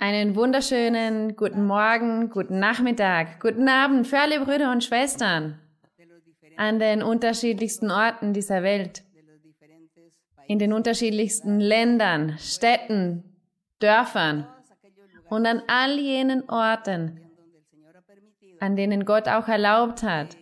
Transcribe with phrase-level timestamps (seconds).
[0.00, 5.58] Einen wunderschönen guten Morgen, guten Nachmittag, guten Abend für alle Brüder und Schwestern
[6.56, 9.02] an den unterschiedlichsten Orten dieser Welt,
[10.46, 13.24] in den unterschiedlichsten Ländern, Städten,
[13.80, 14.46] Dörfern
[15.30, 17.20] und an all jenen Orten,
[18.60, 20.36] an denen Gott auch erlaubt hat,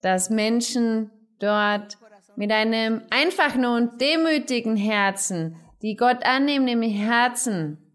[0.00, 1.98] dass Menschen dort
[2.34, 7.89] mit einem einfachen und demütigen Herzen, die Gott annehmen im Herzen,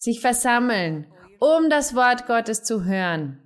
[0.00, 1.06] sich versammeln,
[1.38, 3.38] um das Wort Gottes zu hören.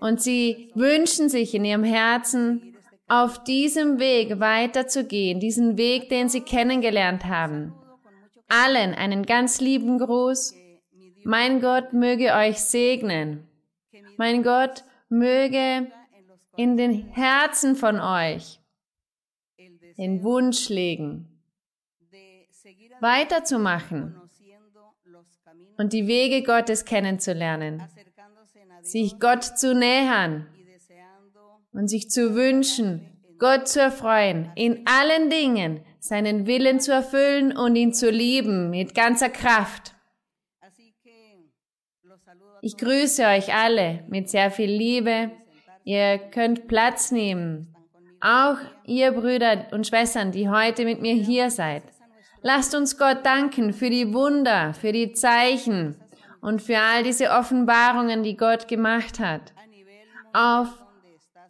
[0.00, 2.76] Und sie wünschen sich in ihrem Herzen,
[3.08, 7.72] auf diesem Weg weiterzugehen, diesen Weg, den sie kennengelernt haben.
[8.48, 10.54] Allen einen ganz lieben Gruß.
[11.24, 13.46] Mein Gott möge euch segnen.
[14.16, 15.90] Mein Gott möge
[16.56, 18.60] in den Herzen von euch
[19.98, 21.42] den Wunsch legen,
[23.00, 24.25] weiterzumachen
[25.78, 27.82] und die Wege Gottes kennenzulernen,
[28.82, 30.46] sich Gott zu nähern
[31.72, 37.76] und sich zu wünschen, Gott zu erfreuen, in allen Dingen seinen Willen zu erfüllen und
[37.76, 39.94] ihn zu lieben mit ganzer Kraft.
[42.62, 45.30] Ich grüße euch alle mit sehr viel Liebe.
[45.84, 47.76] Ihr könnt Platz nehmen.
[48.20, 51.82] Auch ihr Brüder und Schwestern, die heute mit mir hier seid.
[52.42, 55.96] Lasst uns Gott danken für die Wunder, für die Zeichen
[56.40, 59.52] und für all diese Offenbarungen, die Gott gemacht hat.
[60.32, 60.68] Auf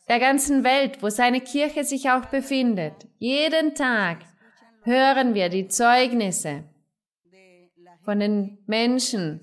[0.09, 2.95] der ganzen Welt, wo seine Kirche sich auch befindet.
[3.19, 4.19] Jeden Tag
[4.83, 6.65] hören wir die Zeugnisse
[8.05, 9.41] von den Menschen,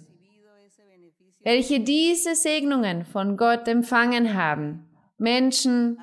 [1.43, 4.89] welche diese Segnungen von Gott empfangen haben.
[5.17, 5.99] Menschen,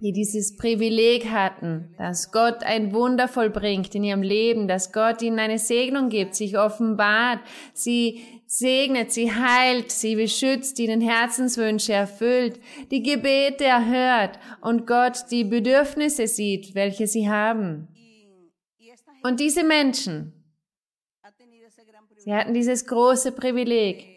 [0.00, 5.38] die dieses Privileg hatten, dass Gott ein Wunder vollbringt in ihrem Leben, dass Gott ihnen
[5.38, 7.40] eine Segnung gibt, sich offenbart,
[7.74, 12.60] sie segnet, sie heilt, sie beschützt, ihnen Herzenswünsche erfüllt,
[12.90, 17.88] die Gebete erhört und Gott die Bedürfnisse sieht, welche sie haben.
[19.22, 20.32] Und diese Menschen,
[22.16, 24.09] sie hatten dieses große Privileg,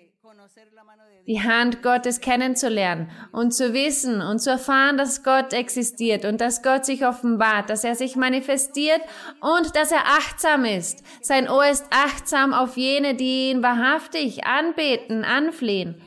[1.26, 6.62] die Hand Gottes kennenzulernen und zu wissen und zu erfahren, dass Gott existiert und dass
[6.62, 9.02] Gott sich offenbart, dass er sich manifestiert
[9.40, 11.04] und dass er achtsam ist.
[11.22, 16.02] Sein Ohr ist achtsam auf jene, die ihn wahrhaftig anbeten, anflehen.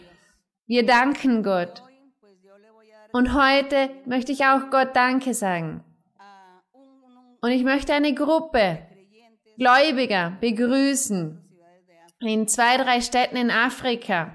[0.66, 1.83] Wir danken Gott.
[3.12, 5.83] Und heute möchte ich auch Gott Danke sagen.
[7.41, 8.81] Und ich möchte eine Gruppe
[9.56, 11.43] Gläubiger begrüßen
[12.21, 14.33] in zwei, drei Städten in Afrika.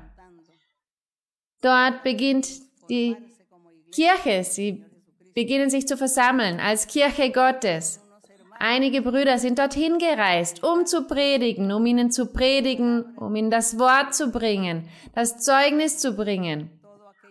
[1.62, 2.48] Dort beginnt
[2.90, 3.16] die
[3.92, 4.44] Kirche.
[4.44, 4.84] Sie
[5.34, 8.00] beginnen sich zu versammeln als Kirche Gottes.
[8.60, 13.80] Einige Brüder sind dorthin gereist, um zu predigen, um ihnen zu predigen, um ihnen das
[13.80, 16.70] Wort zu bringen, das Zeugnis zu bringen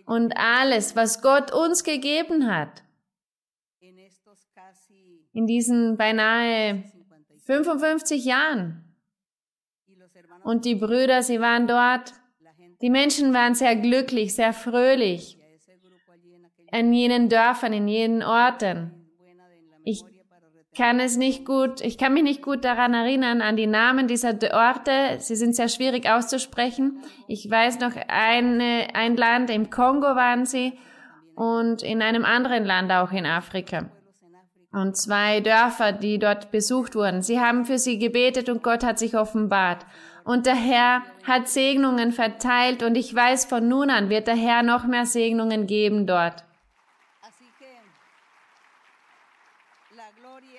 [0.05, 2.83] und alles, was Gott uns gegeben hat.
[5.33, 6.83] In diesen beinahe
[7.45, 8.83] 55 Jahren.
[10.43, 12.13] Und die Brüder, sie waren dort
[12.81, 15.37] die Menschen waren sehr glücklich, sehr fröhlich
[16.71, 18.91] in jenen Dörfern, in jenen Orten.
[19.83, 20.03] Ich
[20.75, 24.33] kann es nicht gut, ich kann mich nicht gut daran erinnern, an die Namen dieser
[24.53, 25.17] Orte.
[25.19, 26.99] Sie sind sehr schwierig auszusprechen.
[27.27, 30.73] Ich weiß noch, eine, ein Land, im Kongo waren sie
[31.35, 33.91] und in einem anderen Land auch in Afrika.
[34.71, 37.21] Und zwei Dörfer, die dort besucht wurden.
[37.21, 39.85] Sie haben für sie gebetet und Gott hat sich offenbart.
[40.23, 44.63] Und der Herr hat Segnungen verteilt und ich weiß, von nun an wird der Herr
[44.63, 46.43] noch mehr Segnungen geben dort.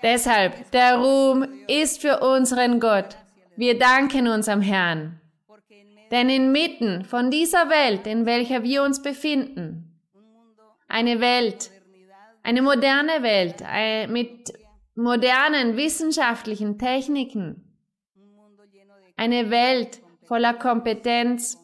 [0.02, 3.16] Deshalb, der Ruhm ist für unseren Gott.
[3.56, 5.20] Wir danken unserem Herrn.
[6.10, 9.98] Denn inmitten von dieser Welt, in welcher wir uns befinden,
[10.88, 11.70] eine Welt,
[12.42, 13.62] eine moderne Welt
[14.10, 14.52] mit
[14.94, 17.71] modernen wissenschaftlichen Techniken,
[19.16, 21.58] eine Welt voller Kompetenz,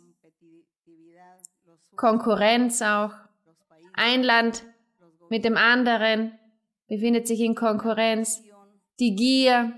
[1.97, 3.13] Konkurrenz auch.
[3.95, 4.65] Ein Land
[5.29, 6.39] mit dem anderen
[6.87, 8.43] befindet sich in Konkurrenz.
[9.01, 9.73] Die Gier,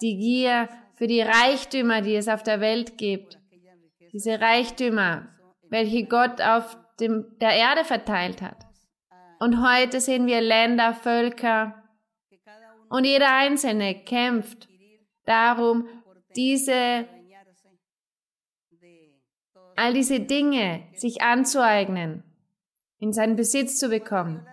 [0.00, 3.38] die Gier für die Reichtümer, die es auf der Welt gibt.
[4.12, 5.28] Diese Reichtümer,
[5.68, 8.64] welche Gott auf dem, der Erde verteilt hat.
[9.40, 11.82] Und heute sehen wir Länder, Völker
[12.88, 14.68] und jeder Einzelne kämpft
[15.24, 15.88] darum,
[16.36, 17.06] diese,
[19.76, 22.22] all diese Dinge sich anzueignen,
[22.98, 24.46] in seinen Besitz zu bekommen.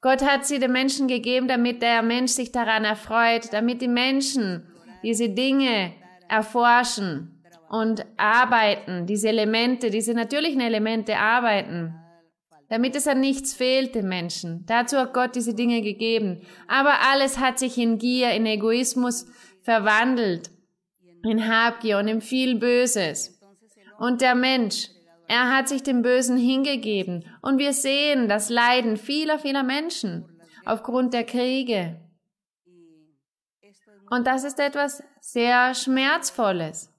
[0.00, 4.66] Gott hat sie den Menschen gegeben, damit der Mensch sich daran erfreut, damit die Menschen
[5.02, 5.94] diese Dinge
[6.28, 11.94] erforschen und arbeiten, diese Elemente, diese natürlichen Elemente arbeiten,
[12.68, 14.64] damit es an nichts fehlt den Menschen.
[14.66, 16.40] Dazu hat Gott diese Dinge gegeben.
[16.68, 19.26] Aber alles hat sich in Gier, in Egoismus
[19.62, 20.50] verwandelt,
[21.24, 23.40] in Habgier und in viel Böses.
[23.98, 24.88] Und der Mensch,
[25.28, 27.24] er hat sich dem Bösen hingegeben.
[27.40, 30.28] Und wir sehen das Leiden vieler, vieler Menschen
[30.64, 32.00] aufgrund der Kriege.
[34.10, 36.92] Und das ist etwas sehr Schmerzvolles.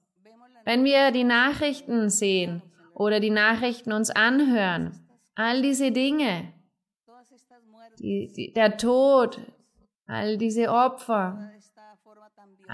[0.64, 2.62] Wenn wir die Nachrichten sehen
[2.94, 6.52] oder die Nachrichten uns anhören, all diese Dinge,
[7.98, 9.40] die, die, der Tod,
[10.06, 11.52] all diese Opfer,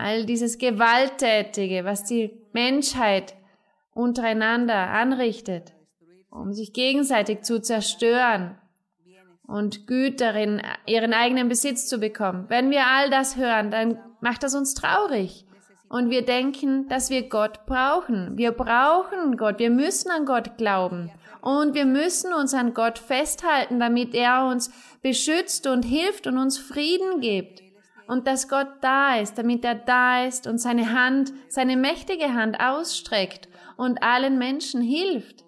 [0.00, 3.35] all dieses Gewalttätige, was die Menschheit
[3.93, 5.73] untereinander anrichtet,
[6.31, 8.56] um sich gegenseitig zu zerstören
[9.47, 12.47] und Güter in ihren eigenen Besitz zu bekommen.
[12.49, 15.44] Wenn wir all das hören, dann macht das uns traurig.
[15.88, 18.38] Und wir denken, dass wir Gott brauchen.
[18.38, 19.58] Wir brauchen Gott.
[19.58, 21.11] Wir müssen an Gott glauben.
[21.41, 24.70] Und wir müssen uns an Gott festhalten, damit er uns
[25.03, 27.62] beschützt und hilft und uns Frieden gibt.
[28.11, 32.59] Und dass Gott da ist, damit er da ist und seine Hand, seine mächtige Hand
[32.59, 35.45] ausstreckt und allen Menschen hilft.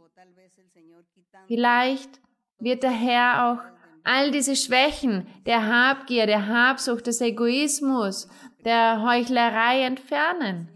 [1.49, 2.21] Vielleicht
[2.61, 3.73] wird der Herr auch
[4.05, 8.29] all diese Schwächen der Habgier, der Habsucht, des Egoismus,
[8.65, 10.69] der Heuchlerei entfernen.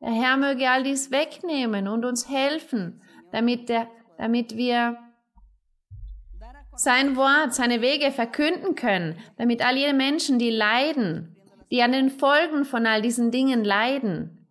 [0.00, 3.02] Der Herr möge all dies wegnehmen und uns helfen,
[3.32, 4.96] damit, der, damit wir
[6.76, 11.31] sein Wort, seine Wege verkünden können, damit all jene Menschen, die leiden,
[11.72, 14.46] die an den Folgen von all diesen Dingen leiden,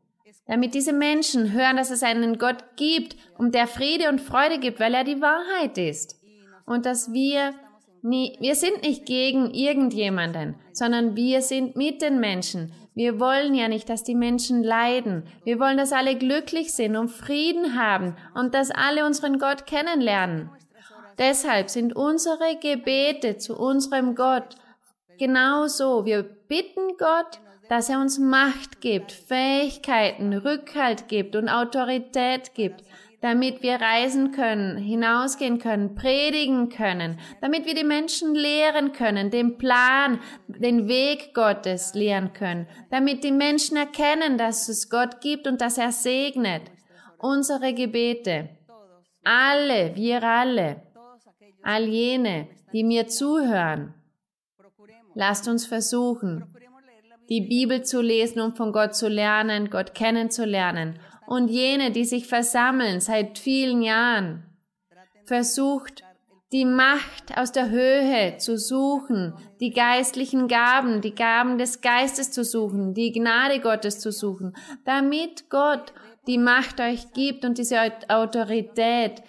[0.48, 4.80] damit diese Menschen hören, dass es einen Gott gibt und der Friede und Freude gibt,
[4.80, 6.20] weil er die Wahrheit ist.
[6.66, 7.54] Und dass wir
[8.02, 12.74] nie, wir sind nicht gegen irgendjemanden, sondern wir sind mit den Menschen.
[12.96, 15.24] Wir wollen ja nicht, dass die Menschen leiden.
[15.44, 20.50] Wir wollen, dass alle glücklich sind und Frieden haben und dass alle unseren Gott kennenlernen.
[21.20, 24.56] Deshalb sind unsere Gebete zu unserem Gott
[25.22, 26.04] genauso.
[26.04, 27.40] Wir bitten Gott,
[27.70, 32.82] dass er uns Macht gibt, Fähigkeiten, Rückhalt gibt und Autorität gibt,
[33.22, 39.60] damit wir reisen können, hinausgehen können, predigen können, damit wir die Menschen lehren können, den
[39.60, 45.62] Plan, den Weg Gottes lehren können, damit die Menschen erkennen, dass es Gott gibt und
[45.62, 46.64] dass er segnet.
[47.20, 48.50] Unsere Gebete,
[49.24, 50.82] alle, wir alle,
[51.62, 53.94] all jene, die mir zuhören,
[55.16, 56.46] lasst uns versuchen,
[57.30, 61.00] die Bibel zu lesen und von Gott zu lernen, Gott kennenzulernen.
[61.28, 64.44] Und jene, die sich versammeln seit vielen Jahren,
[65.24, 66.04] versucht,
[66.52, 72.44] die Macht aus der Höhe zu suchen, die geistlichen Gaben, die Gaben des Geistes zu
[72.44, 74.54] suchen, die Gnade Gottes zu suchen,
[74.84, 75.94] damit Gott
[76.28, 77.80] die Macht euch gibt und diese
[78.10, 79.24] Autorität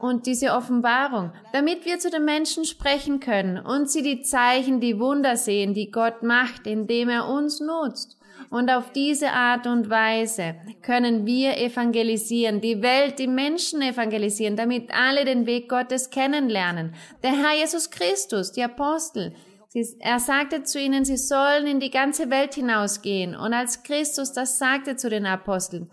[0.00, 4.98] und diese Offenbarung, damit wir zu den Menschen sprechen können und sie die Zeichen, die
[4.98, 8.16] Wunder sehen, die Gott macht, indem er uns nutzt.
[8.50, 14.90] Und auf diese Art und Weise können wir evangelisieren, die Welt, die Menschen evangelisieren, damit
[14.94, 16.94] alle den Weg Gottes kennenlernen.
[17.22, 19.34] Der Herr Jesus Christus, die Apostel,
[20.00, 23.36] er sagte zu ihnen, sie sollen in die ganze Welt hinausgehen.
[23.36, 25.90] Und als Christus das sagte zu den Aposteln,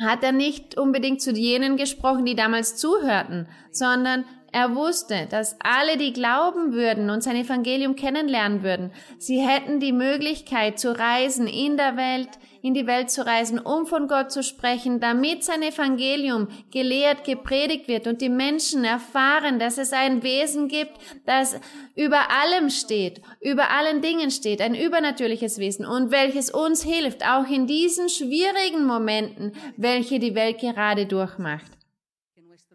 [0.00, 5.96] hat er nicht unbedingt zu jenen gesprochen, die damals zuhörten, sondern er wusste, dass alle,
[5.96, 11.76] die glauben würden und sein Evangelium kennenlernen würden, sie hätten die Möglichkeit zu reisen in
[11.76, 12.28] der Welt,
[12.62, 17.88] in die Welt zu reisen, um von Gott zu sprechen, damit sein Evangelium gelehrt, gepredigt
[17.88, 20.92] wird und die Menschen erfahren, dass es ein Wesen gibt,
[21.26, 21.58] das
[21.96, 27.48] über allem steht, über allen Dingen steht, ein übernatürliches Wesen und welches uns hilft, auch
[27.48, 31.72] in diesen schwierigen Momenten, welche die Welt gerade durchmacht.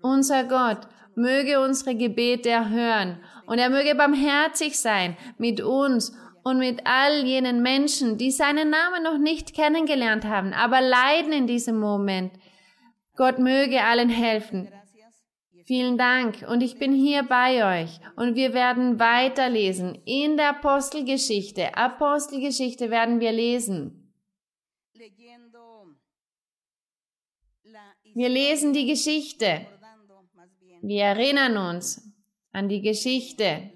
[0.01, 0.79] Unser Gott
[1.19, 7.61] möge unsere Gebete erhören und er möge barmherzig sein mit uns und mit all jenen
[7.61, 12.31] Menschen, die seinen Namen noch nicht kennengelernt haben, aber leiden in diesem Moment.
[13.15, 14.71] Gott möge allen helfen.
[15.65, 21.75] Vielen Dank und ich bin hier bei euch und wir werden weiterlesen in der Apostelgeschichte.
[21.75, 24.11] Apostelgeschichte werden wir lesen.
[28.15, 29.67] Wir lesen die Geschichte
[30.81, 32.01] wir erinnern uns
[32.51, 33.71] an die Geschichte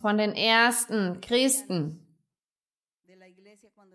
[0.00, 1.98] von den ersten Christen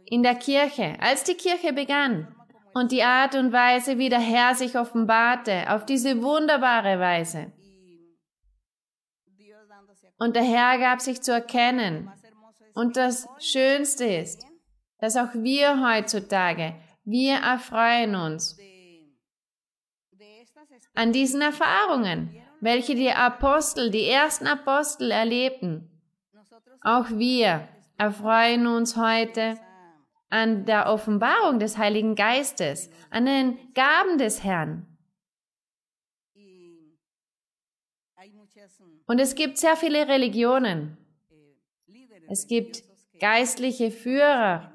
[0.06, 2.34] in der Kirche, als die Kirche begann
[2.74, 7.52] und die Art und Weise, wie der Herr sich offenbarte, auf diese wunderbare Weise.
[10.18, 12.12] Und der Herr gab sich zu erkennen.
[12.74, 14.46] Und das Schönste ist,
[15.00, 18.58] dass auch wir heutzutage, wir erfreuen uns
[20.98, 25.92] an diesen Erfahrungen, welche die Apostel, die ersten Apostel erlebten.
[26.82, 27.68] Auch wir
[28.00, 29.60] erfreuen uns heute
[30.30, 34.88] an der Offenbarung des Heiligen Geistes, an den Gaben des Herrn.
[39.06, 40.98] Und es gibt sehr viele Religionen.
[42.28, 42.82] Es gibt
[43.20, 44.72] geistliche Führer,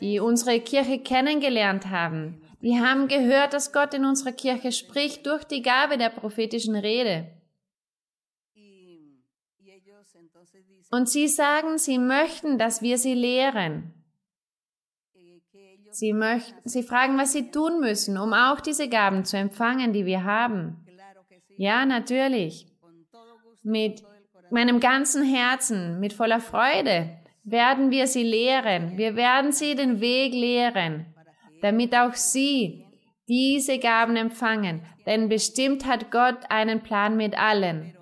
[0.00, 2.40] die unsere Kirche kennengelernt haben.
[2.60, 7.28] Die haben gehört, dass Gott in unserer Kirche spricht durch die Gabe der prophetischen Rede.
[10.90, 13.94] Und sie sagen, sie möchten, dass wir sie lehren.
[15.90, 20.06] Sie, möchten, sie fragen, was sie tun müssen, um auch diese Gaben zu empfangen, die
[20.06, 20.86] wir haben.
[21.56, 22.66] Ja, natürlich.
[23.62, 24.02] Mit
[24.50, 28.96] meinem ganzen Herzen, mit voller Freude werden wir sie lehren.
[28.96, 31.14] Wir werden sie den Weg lehren,
[31.62, 32.84] damit auch sie
[33.28, 34.82] diese Gaben empfangen.
[35.06, 37.94] Denn bestimmt hat Gott einen Plan mit allen.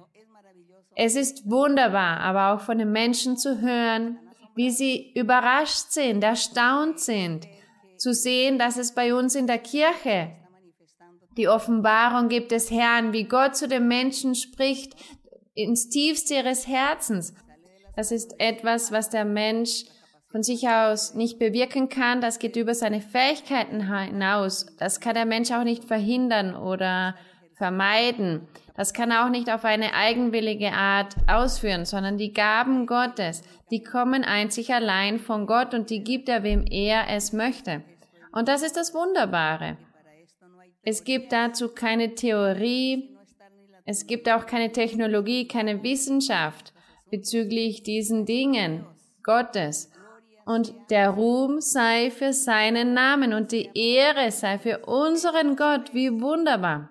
[0.95, 4.19] Es ist wunderbar, aber auch von den Menschen zu hören,
[4.55, 7.47] wie sie überrascht sind, erstaunt sind,
[7.99, 10.33] zu sehen, dass es bei uns in der Kirche
[11.37, 14.95] die Offenbarung gibt des Herrn, wie Gott zu den Menschen spricht,
[15.55, 17.35] ins tiefste ihres Herzens.
[17.95, 19.85] Das ist etwas, was der Mensch
[20.37, 22.21] von sich aus nicht bewirken kann.
[22.21, 24.67] Das geht über seine Fähigkeiten hinaus.
[24.79, 27.15] Das kann der Mensch auch nicht verhindern oder
[27.57, 28.47] vermeiden.
[28.75, 33.83] Das kann er auch nicht auf eine eigenwillige Art ausführen, sondern die Gaben Gottes, die
[33.83, 37.83] kommen einzig allein von Gott und die gibt er, wem er es möchte.
[38.31, 39.79] Und das ist das Wunderbare.
[40.83, 43.17] Es gibt dazu keine Theorie,
[43.87, 46.75] es gibt auch keine Technologie, keine Wissenschaft
[47.11, 48.85] bezüglich diesen Dingen
[49.23, 49.91] Gottes.
[50.47, 55.93] Und der Ruhm sei für seinen Namen und die Ehre sei für unseren Gott.
[55.93, 56.89] Wie wunderbar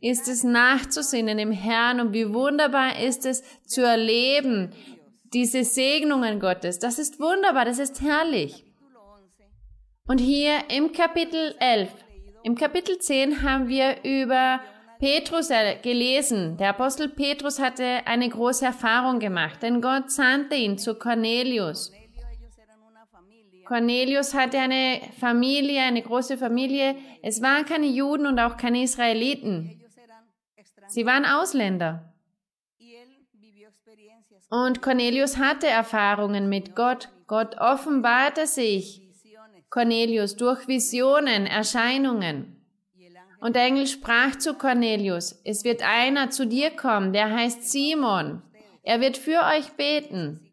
[0.00, 4.72] ist es nachzusinnen im Herrn und wie wunderbar ist es zu erleben,
[5.32, 6.80] diese Segnungen Gottes.
[6.80, 8.64] Das ist wunderbar, das ist herrlich.
[10.08, 11.88] Und hier im Kapitel 11,
[12.42, 14.60] im Kapitel 10 haben wir über
[14.98, 15.50] Petrus
[15.82, 16.56] gelesen.
[16.56, 21.92] Der Apostel Petrus hatte eine große Erfahrung gemacht, denn Gott sandte ihn zu Cornelius.
[23.66, 26.94] Cornelius hatte eine Familie, eine große Familie.
[27.22, 29.82] Es waren keine Juden und auch keine Israeliten.
[30.88, 32.14] Sie waren Ausländer.
[34.48, 37.08] Und Cornelius hatte Erfahrungen mit Gott.
[37.26, 39.02] Gott offenbarte sich
[39.68, 42.64] Cornelius durch Visionen, Erscheinungen.
[43.40, 48.42] Und der Engel sprach zu Cornelius, es wird einer zu dir kommen, der heißt Simon.
[48.84, 50.48] Er wird für euch beten.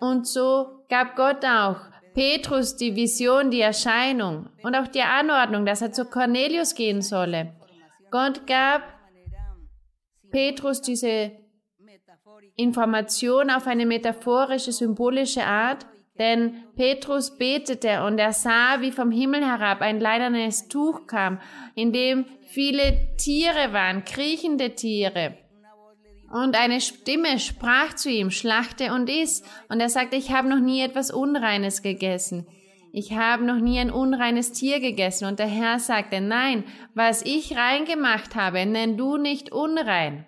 [0.00, 1.76] Und so gab Gott auch
[2.14, 7.54] Petrus die Vision, die Erscheinung und auch die Anordnung, dass er zu Cornelius gehen solle.
[8.10, 8.82] Gott gab
[10.30, 11.32] Petrus diese
[12.56, 15.86] Information auf eine metaphorische, symbolische Art
[16.18, 21.40] denn Petrus betete und er sah, wie vom Himmel herab ein leidernes Tuch kam,
[21.74, 25.36] in dem viele Tiere waren, kriechende Tiere.
[26.30, 29.42] Und eine Stimme sprach zu ihm, schlachte und iss.
[29.68, 32.46] Und er sagte, ich habe noch nie etwas Unreines gegessen.
[32.92, 35.26] Ich habe noch nie ein unreines Tier gegessen.
[35.26, 40.26] Und der Herr sagte, nein, was ich rein gemacht habe, nenn du nicht unrein.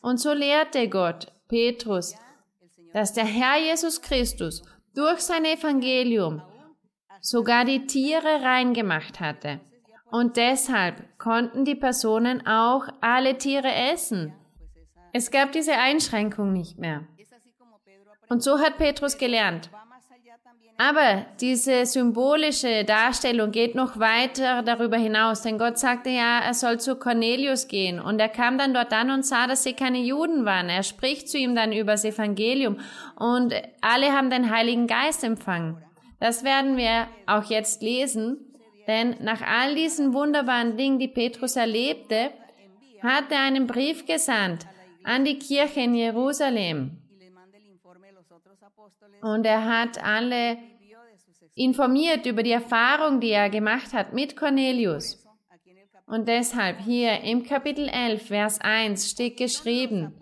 [0.00, 2.14] Und so lehrte Gott Petrus,
[2.92, 4.62] dass der Herr Jesus Christus
[4.94, 6.42] durch sein Evangelium
[7.20, 9.60] sogar die Tiere reingemacht hatte.
[10.10, 14.34] Und deshalb konnten die Personen auch alle Tiere essen.
[15.12, 17.04] Es gab diese Einschränkung nicht mehr.
[18.28, 19.70] Und so hat Petrus gelernt.
[20.78, 26.80] Aber diese symbolische Darstellung geht noch weiter darüber hinaus, denn Gott sagte ja, er soll
[26.80, 30.44] zu Cornelius gehen und er kam dann dort an und sah, dass sie keine Juden
[30.44, 30.70] waren.
[30.70, 32.80] Er spricht zu ihm dann über das Evangelium
[33.16, 35.76] und alle haben den Heiligen Geist empfangen.
[36.18, 38.38] Das werden wir auch jetzt lesen,
[38.88, 42.30] denn nach all diesen wunderbaren Dingen, die Petrus erlebte,
[43.02, 44.66] hat er einen Brief gesandt
[45.04, 46.98] an die Kirche in Jerusalem.
[49.22, 50.58] Und er hat alle
[51.54, 55.24] informiert über die Erfahrung, die er gemacht hat mit Cornelius.
[56.06, 60.14] Und deshalb hier im Kapitel 11, Vers 1 steht geschrieben,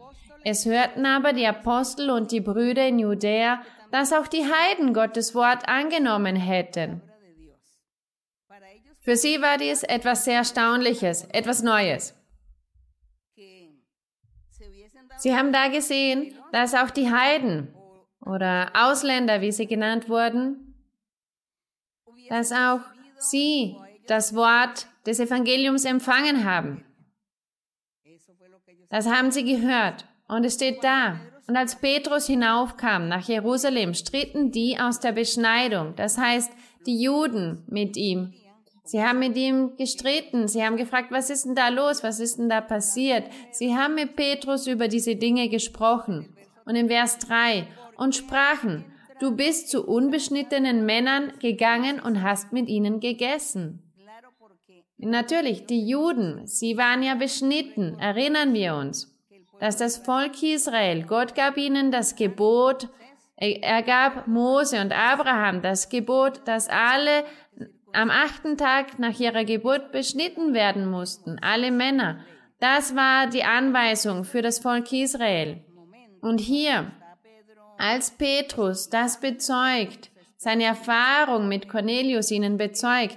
[0.44, 5.34] es hörten aber die Apostel und die Brüder in Judäa, dass auch die Heiden Gottes
[5.34, 7.02] Wort angenommen hätten.
[9.00, 12.14] Für sie war dies etwas sehr Erstaunliches, etwas Neues.
[15.20, 17.74] Sie haben da gesehen, dass auch die Heiden
[18.24, 20.74] oder Ausländer, wie sie genannt wurden,
[22.30, 22.80] dass auch
[23.18, 26.84] sie das Wort des Evangeliums empfangen haben.
[28.88, 30.06] Das haben sie gehört.
[30.26, 31.20] Und es steht da.
[31.46, 36.50] Und als Petrus hinaufkam nach Jerusalem, stritten die aus der Beschneidung, das heißt
[36.86, 38.32] die Juden mit ihm.
[38.90, 42.40] Sie haben mit ihm gestritten, sie haben gefragt, was ist denn da los, was ist
[42.40, 43.22] denn da passiert.
[43.52, 46.34] Sie haben mit Petrus über diese Dinge gesprochen.
[46.64, 48.84] Und im Vers 3, und sprachen,
[49.20, 53.80] du bist zu unbeschnittenen Männern gegangen und hast mit ihnen gegessen.
[54.98, 59.16] Natürlich, die Juden, sie waren ja beschnitten, erinnern wir uns,
[59.60, 62.88] dass das Volk Israel, Gott gab ihnen das Gebot,
[63.36, 67.24] er gab Mose und Abraham das Gebot, dass alle
[67.92, 72.20] am achten Tag nach ihrer Geburt beschnitten werden mussten, alle Männer.
[72.60, 75.64] Das war die Anweisung für das Volk Israel.
[76.20, 76.92] Und hier,
[77.78, 83.16] als Petrus das bezeugt, seine Erfahrung mit Cornelius ihnen bezeugt,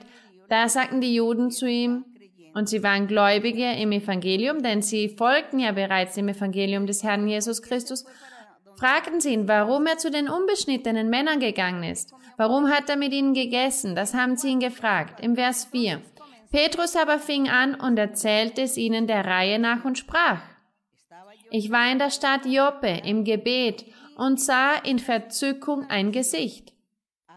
[0.50, 2.06] da sagten die Juden zu ihm,
[2.53, 7.27] und sie waren Gläubige im Evangelium, denn sie folgten ja bereits dem Evangelium des Herrn
[7.27, 8.06] Jesus Christus,
[8.83, 12.13] fragten sie ihn, warum er zu den unbeschnittenen Männern gegangen ist.
[12.35, 13.95] Warum hat er mit ihnen gegessen?
[13.95, 15.21] Das haben sie ihn gefragt.
[15.21, 16.01] Im Vers 4.
[16.51, 20.41] Petrus aber fing an und erzählte es ihnen der Reihe nach und sprach.
[21.49, 23.85] Ich war in der Stadt Joppe im Gebet
[24.17, 26.73] und sah in Verzückung ein Gesicht.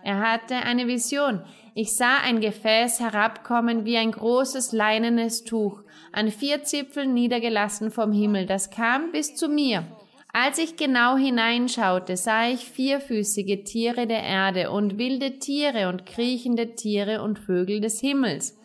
[0.03, 1.45] Er hatte eine Vision.
[1.77, 8.11] Ich sah ein Gefäß herabkommen wie ein großes leinenes Tuch, an vier Zipfeln niedergelassen vom
[8.11, 9.85] Himmel, das kam bis zu mir.
[10.39, 16.75] Als ich genau hineinschaute, sah ich vierfüßige Tiere der Erde und wilde Tiere und kriechende
[16.75, 18.59] Tiere und Vögel des Himmels.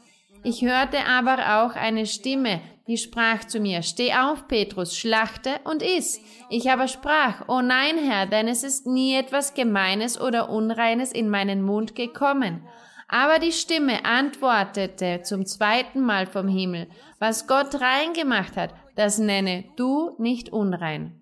[0.44, 5.82] Ich hörte aber auch eine Stimme, die sprach zu mir, Steh auf, Petrus, schlachte und
[5.82, 6.20] iss.
[6.50, 11.30] Ich aber sprach, O nein, Herr, denn es ist nie etwas Gemeines oder Unreines in
[11.30, 12.68] meinen Mund gekommen.
[13.08, 19.20] Aber die Stimme antwortete zum zweiten Mal vom Himmel, was Gott rein gemacht hat, das
[19.20, 21.21] nenne du nicht unrein.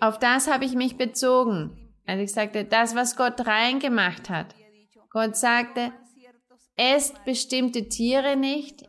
[0.00, 1.78] Auf das habe ich mich bezogen.
[2.06, 4.54] Also ich sagte, das, was Gott rein gemacht hat.
[5.10, 5.92] Gott sagte,
[6.76, 8.88] esst bestimmte Tiere nicht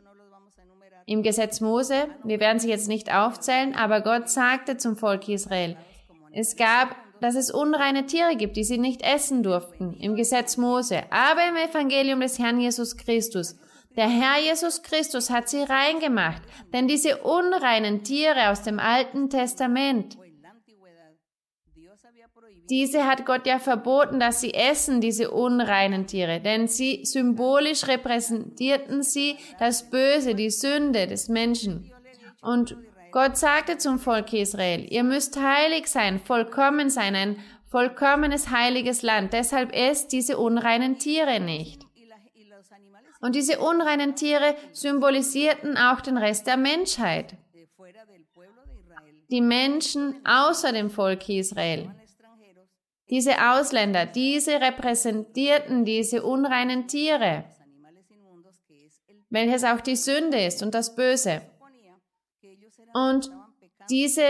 [1.05, 2.07] im Gesetz Mose.
[2.23, 5.77] Wir werden sie jetzt nicht aufzählen, aber Gott sagte zum Volk Israel,
[6.31, 11.03] es gab dass es unreine Tiere gibt, die sie nicht essen durften, im Gesetz Mose,
[11.09, 13.55] aber im Evangelium des Herrn Jesus Christus.
[13.95, 16.41] Der Herr Jesus Christus hat sie rein gemacht,
[16.73, 20.17] denn diese unreinen Tiere aus dem Alten Testament,
[22.69, 29.03] diese hat Gott ja verboten, dass sie essen, diese unreinen Tiere, denn sie symbolisch repräsentierten
[29.03, 31.91] sie das Böse, die Sünde des Menschen.
[32.41, 32.77] Und
[33.11, 37.35] Gott sagte zum Volk Israel, ihr müsst heilig sein, vollkommen sein, ein
[37.69, 41.83] vollkommenes heiliges Land, deshalb esst diese unreinen Tiere nicht.
[43.19, 47.37] Und diese unreinen Tiere symbolisierten auch den Rest der Menschheit.
[49.31, 51.89] Die Menschen außer dem Volk Israel.
[53.13, 57.43] Diese Ausländer, diese repräsentierten diese unreinen Tiere,
[59.29, 61.43] welches auch die Sünde ist und das Böse.
[62.95, 63.29] Und
[63.87, 64.23] diese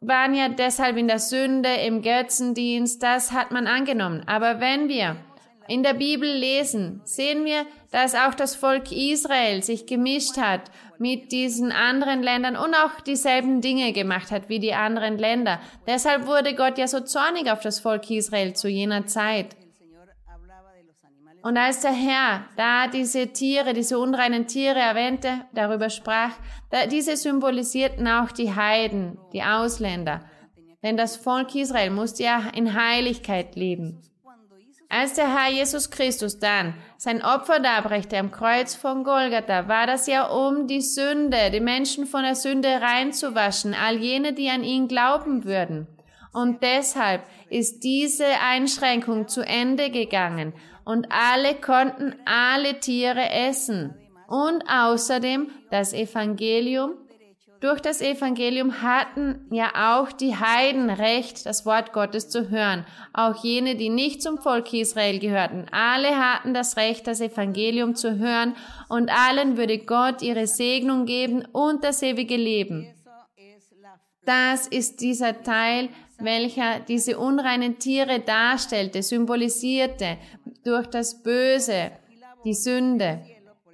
[0.00, 4.24] waren ja deshalb in der Sünde, im Götzendienst, das hat man angenommen.
[4.26, 5.24] Aber wenn wir
[5.68, 11.32] in der Bibel lesen, sehen wir, dass auch das Volk Israel sich gemischt hat mit
[11.32, 15.60] diesen anderen Ländern und auch dieselben Dinge gemacht hat wie die anderen Länder.
[15.86, 19.56] Deshalb wurde Gott ja so zornig auf das Volk Israel zu jener Zeit.
[21.42, 26.32] Und als der Herr da diese Tiere, diese unreinen Tiere erwähnte, darüber sprach,
[26.70, 30.22] da, diese symbolisierten auch die Heiden, die Ausländer.
[30.82, 34.02] Denn das Volk Israel musste ja in Heiligkeit leben.
[34.98, 40.06] Als der Herr Jesus Christus dann sein Opfer darbrächte am Kreuz von Golgatha, war das
[40.06, 44.88] ja um die Sünde, die Menschen von der Sünde reinzuwaschen, all jene, die an ihn
[44.88, 45.86] glauben würden.
[46.32, 50.54] Und deshalb ist diese Einschränkung zu Ende gegangen
[50.86, 53.94] und alle konnten alle Tiere essen.
[54.28, 56.92] Und außerdem das Evangelium.
[57.60, 62.84] Durch das Evangelium hatten ja auch die Heiden Recht, das Wort Gottes zu hören.
[63.14, 65.66] Auch jene, die nicht zum Volk Israel gehörten.
[65.70, 68.54] Alle hatten das Recht, das Evangelium zu hören
[68.88, 72.92] und allen würde Gott ihre Segnung geben und das ewige Leben.
[74.24, 75.88] Das ist dieser Teil,
[76.18, 80.18] welcher diese unreinen Tiere darstellte, symbolisierte
[80.64, 81.92] durch das Böse,
[82.44, 83.24] die Sünde.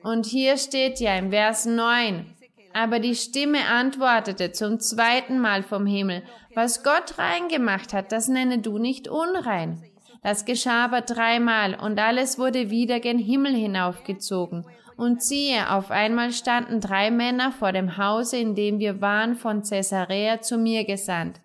[0.03, 2.32] Und hier steht ja im Vers 9,
[2.75, 6.23] aber die Stimme antwortete zum zweiten Mal vom Himmel,
[6.55, 9.83] was Gott rein gemacht hat, das nenne du nicht unrein.
[10.23, 14.65] Das geschah aber dreimal, und alles wurde wieder gen Himmel hinaufgezogen.
[14.97, 19.63] Und siehe, auf einmal standen drei Männer vor dem Hause, in dem wir waren, von
[19.63, 21.41] Caesarea zu mir gesandt.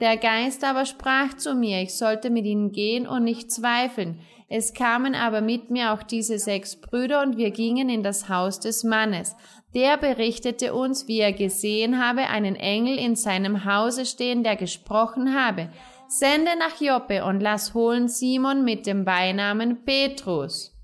[0.00, 4.20] Der Geist aber sprach zu mir, ich sollte mit ihnen gehen und nicht zweifeln.
[4.48, 8.60] Es kamen aber mit mir auch diese sechs Brüder, und wir gingen in das Haus
[8.60, 9.34] des Mannes.
[9.74, 15.34] Der berichtete uns, wie er gesehen habe, einen Engel in seinem Hause stehen, der gesprochen
[15.34, 15.70] habe.
[16.08, 20.76] Sende nach Joppe und lass holen Simon mit dem Beinamen Petrus.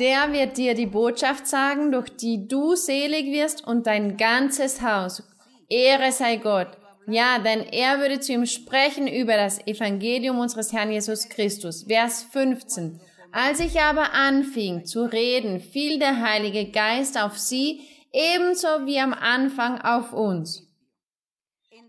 [0.00, 5.22] Der wird dir die Botschaft sagen, durch die du selig wirst und dein ganzes Haus.
[5.68, 6.68] Ehre sei Gott.
[7.06, 11.84] Ja, denn er würde zu ihm sprechen über das Evangelium unseres Herrn Jesus Christus.
[11.84, 13.00] Vers 15.
[13.32, 19.12] Als ich aber anfing zu reden, fiel der Heilige Geist auf sie, ebenso wie am
[19.12, 20.66] Anfang auf uns.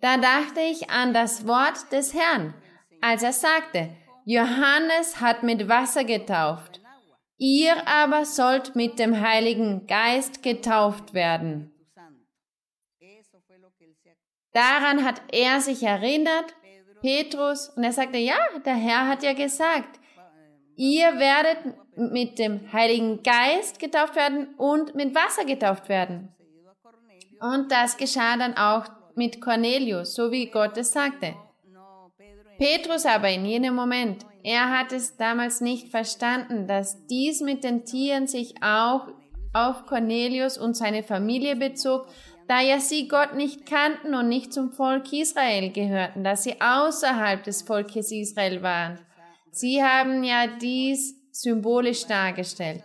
[0.01, 2.53] Da dachte ich an das Wort des Herrn,
[3.01, 3.89] als er sagte,
[4.25, 6.81] Johannes hat mit Wasser getauft,
[7.37, 11.73] ihr aber sollt mit dem Heiligen Geist getauft werden.
[14.51, 16.55] Daran hat er sich erinnert,
[17.01, 19.98] Petrus, und er sagte, ja, der Herr hat ja gesagt,
[20.79, 21.57] ihr werdet
[21.97, 26.29] mit dem Heiligen Geist getauft werden und mit Wasser getauft werden.
[27.41, 31.35] Und das geschah dann auch mit Cornelius, so wie Gott es sagte.
[32.57, 37.83] Petrus aber in jenem Moment, er hat es damals nicht verstanden, dass dies mit den
[37.83, 39.07] Tieren sich auch
[39.51, 42.07] auf Cornelius und seine Familie bezog,
[42.47, 47.43] da ja sie Gott nicht kannten und nicht zum Volk Israel gehörten, dass sie außerhalb
[47.43, 48.99] des Volkes Israel waren.
[49.51, 52.83] Sie haben ja dies symbolisch dargestellt.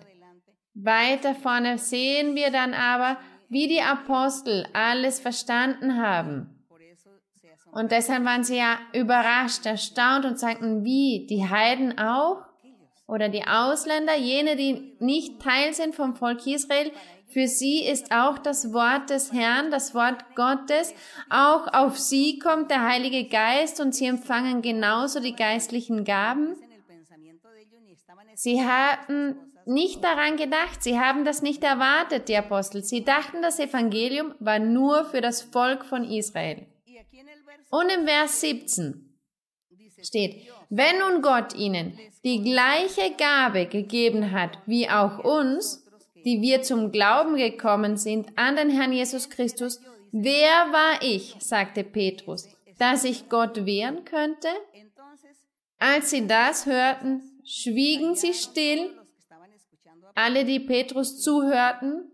[0.74, 6.50] Weiter vorne sehen wir dann aber, wie die Apostel alles verstanden haben.
[7.72, 12.44] Und deshalb waren sie ja überrascht, erstaunt und sagten, wie, die Heiden auch?
[13.06, 16.90] Oder die Ausländer, jene, die nicht Teil sind vom Volk Israel,
[17.34, 20.94] für sie ist auch das Wort des Herrn, das Wort Gottes.
[21.28, 26.54] Auch auf sie kommt der Heilige Geist und sie empfangen genauso die geistlichen Gaben.
[28.36, 29.34] Sie hatten
[29.66, 32.84] nicht daran gedacht, sie haben das nicht erwartet, die Apostel.
[32.84, 36.68] Sie dachten, das Evangelium war nur für das Volk von Israel.
[37.68, 39.18] Und im Vers 17
[40.00, 45.83] steht, wenn nun Gott ihnen die gleiche Gabe gegeben hat wie auch uns,
[46.24, 49.80] die wir zum Glauben gekommen sind an den Herrn Jesus Christus,
[50.12, 54.48] wer war ich, sagte Petrus, dass ich Gott wehren könnte?
[55.78, 58.98] Als sie das hörten, schwiegen sie still
[60.14, 62.10] alle, die Petrus zuhörten,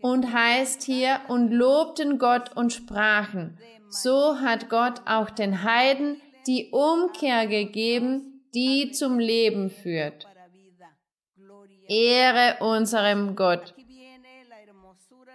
[0.00, 6.70] und heißt hier, und lobten Gott und sprachen, so hat Gott auch den Heiden die
[6.70, 10.26] Umkehr gegeben, die zum Leben führt.
[11.88, 13.74] Ehre unserem Gott.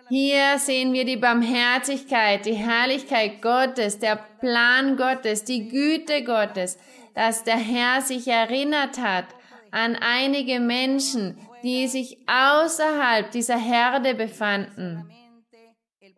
[0.10, 6.78] Hier sehen wir die Barmherzigkeit, die Herrlichkeit Gottes, der Plan Gottes, die Güte Gottes,
[7.16, 9.26] dass der Herr sich erinnert hat
[9.72, 15.10] an einige Menschen, die sich außerhalb dieser Herde befanden.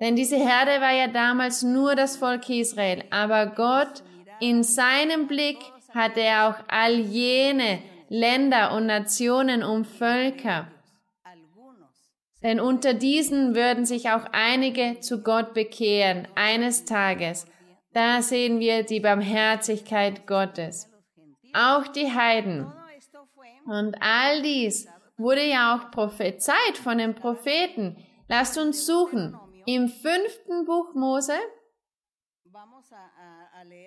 [0.02, 4.04] Denn diese Herde war ja damals nur das Volk Israel, aber Gott
[4.42, 5.60] in seinem Blick
[5.94, 10.68] hatte er auch all jene Länder und Nationen und Völker.
[12.44, 17.48] Denn unter diesen würden sich auch einige zu Gott bekehren, eines Tages.
[17.94, 20.88] Da sehen wir die Barmherzigkeit Gottes.
[21.54, 22.72] Auch die Heiden.
[23.66, 24.88] Und all dies
[25.18, 27.98] wurde ja auch prophezeit von den Propheten.
[28.28, 29.36] Lasst uns suchen.
[29.66, 31.34] Im fünften Buch Mose,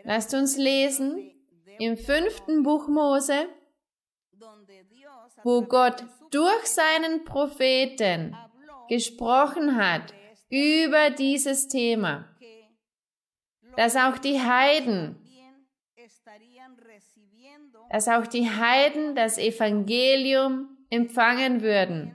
[0.03, 1.31] lasst uns lesen,
[1.79, 3.49] im fünften Buch Mose,
[5.45, 8.37] wo Gott durch seinen Propheten
[8.89, 10.15] gesprochen hat
[10.51, 12.29] über dieses Thema,
[13.77, 15.17] dass auch die Heiden,
[17.91, 22.15] dass auch die Heiden das Evangelium empfangen würden.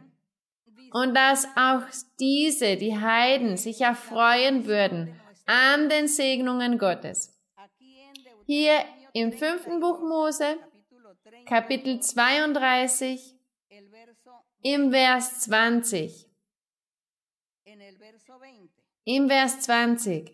[0.91, 1.81] Und dass auch
[2.19, 7.35] diese, die Heiden, sich erfreuen würden an den Segnungen Gottes.
[8.45, 10.57] Hier im fünften Buch Mose,
[11.45, 13.35] Kapitel 32,
[14.61, 16.29] im Vers 20.
[19.05, 20.31] Im Vers 20.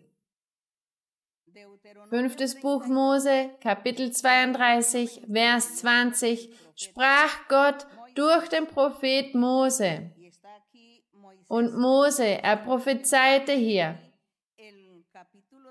[2.09, 10.11] Fünftes Buch Mose, Kapitel 32, Vers 20, sprach Gott durch den Prophet Mose.
[11.47, 13.97] Und Mose, er prophezeite hier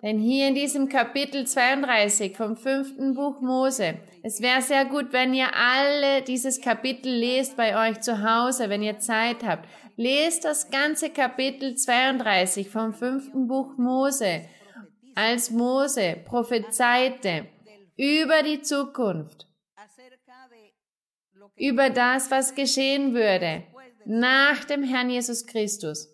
[0.03, 5.35] Denn hier in diesem Kapitel 32 vom fünften Buch Mose, es wäre sehr gut, wenn
[5.35, 9.69] ihr alle dieses Kapitel lest bei euch zu Hause, wenn ihr Zeit habt.
[9.97, 14.43] Lest das ganze Kapitel 32 vom fünften Buch Mose,
[15.17, 17.47] als Mose prophezeite
[17.97, 19.49] über die Zukunft,
[21.57, 23.65] über das, was geschehen würde
[24.05, 26.09] nach dem Herrn Jesus Christus.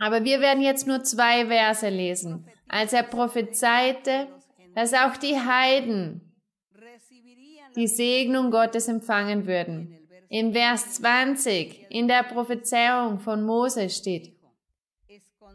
[0.00, 2.46] Aber wir werden jetzt nur zwei Verse lesen.
[2.68, 4.28] Als er prophezeite,
[4.74, 6.32] dass auch die Heiden
[7.76, 9.98] die Segnung Gottes empfangen würden.
[10.28, 14.34] Im Vers 20 in der Prophezeiung von Mose steht,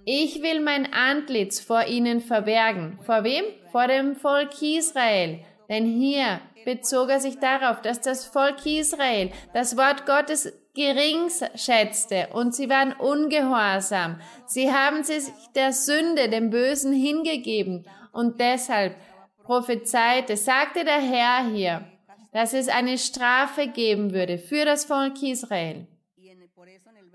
[0.06, 2.98] ich will mein Antlitz vor ihnen verbergen.
[3.04, 3.44] Vor wem?
[3.72, 5.40] Vor dem Volk Israel.
[5.70, 12.30] Denn hier bezog er sich darauf, dass das Volk Israel das Wort Gottes gering schätzte
[12.34, 14.20] und sie waren ungehorsam.
[14.46, 15.24] Sie haben sich
[15.56, 18.96] der Sünde, dem Bösen hingegeben und deshalb
[19.44, 21.86] prophezeite, sagte der Herr hier,
[22.32, 25.88] dass es eine Strafe geben würde für das Volk Israel.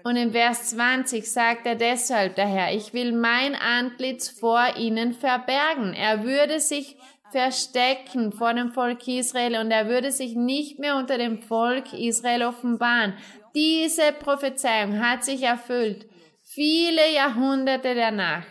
[0.02, 5.14] Und im Vers 20 sagt er deshalb der Herr, ich will mein Antlitz vor ihnen
[5.14, 5.94] verbergen.
[5.94, 6.98] Er würde sich
[7.30, 12.42] verstecken vor dem Volk Israel und er würde sich nicht mehr unter dem Volk Israel
[12.42, 13.14] offenbaren.
[13.54, 16.08] Diese Prophezeiung hat sich erfüllt.
[16.42, 18.44] Viele Jahrhunderte danach.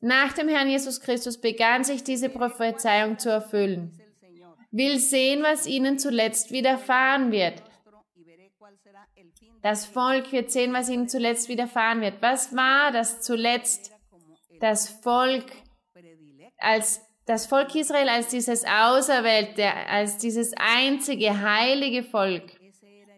[0.00, 3.98] Nach dem Herrn Jesus Christus begann sich diese Prophezeiung zu erfüllen.
[4.70, 7.62] Will sehen, was ihnen zuletzt widerfahren wird.
[9.62, 12.20] Das Volk wird sehen, was ihnen zuletzt widerfahren wird.
[12.20, 13.92] Was war das zuletzt?
[14.60, 15.44] Das Volk
[16.58, 22.57] als das Volk Israel als dieses Auserwählte, als dieses einzige heilige Volk.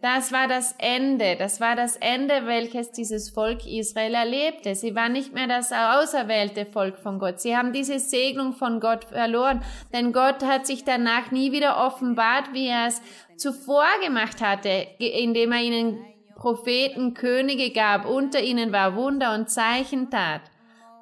[0.03, 4.75] Das war das Ende, das war das Ende, welches dieses Volk Israel erlebte.
[4.75, 7.39] Sie war nicht mehr das auserwählte Volk von Gott.
[7.39, 12.55] Sie haben diese Segnung von Gott verloren, denn Gott hat sich danach nie wieder offenbart,
[12.55, 13.03] wie er es
[13.37, 15.99] zuvor gemacht hatte, indem er ihnen
[16.35, 20.41] Propheten, Könige gab, unter ihnen war Wunder und Zeichen tat.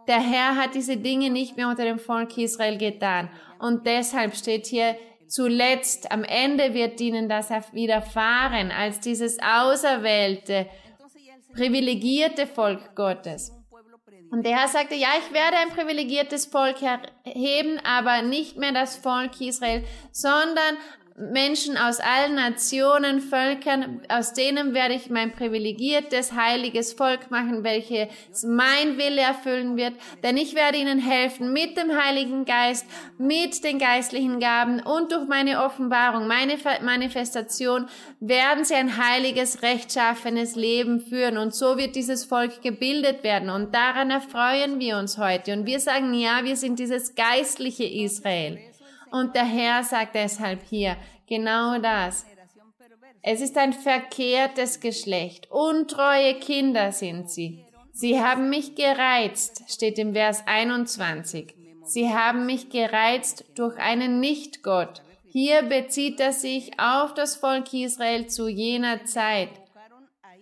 [0.09, 3.29] Der Herr hat diese Dinge nicht mehr unter dem Volk Israel getan.
[3.61, 4.97] Und deshalb steht hier,
[5.29, 10.67] zuletzt, am Ende wird ihnen das widerfahren, als dieses auserwählte,
[11.55, 13.53] privilegierte Volk Gottes.
[14.31, 18.97] Und der Herr sagte, ja, ich werde ein privilegiertes Volk erheben, aber nicht mehr das
[18.97, 20.77] Volk Israel, sondern
[21.19, 28.09] Menschen aus allen Nationen, Völkern, aus denen werde ich mein privilegiertes, heiliges Volk machen, welches
[28.45, 32.87] mein Wille erfüllen wird, denn ich werde ihnen helfen mit dem Heiligen Geist,
[33.19, 37.87] mit den geistlichen Gaben und durch meine Offenbarung, meine Manifestation
[38.21, 41.39] werden sie ein heiliges, rechtschaffenes Leben führen.
[41.39, 43.51] Und so wird dieses Volk gebildet werden.
[43.51, 45.53] Und daran erfreuen wir uns heute.
[45.53, 48.59] Und wir sagen, ja, wir sind dieses geistliche Israel.
[49.11, 52.27] Und der Herr sagt deshalb hier genau das.
[53.23, 55.51] Es ist ein verkehrtes Geschlecht.
[55.51, 57.65] Untreue Kinder sind sie.
[57.93, 61.55] Sie haben mich gereizt, steht im Vers 21.
[61.85, 65.03] Sie haben mich gereizt durch einen Nichtgott.
[65.31, 69.51] Hier bezieht er sich auf das Volk Israel zu jener Zeit.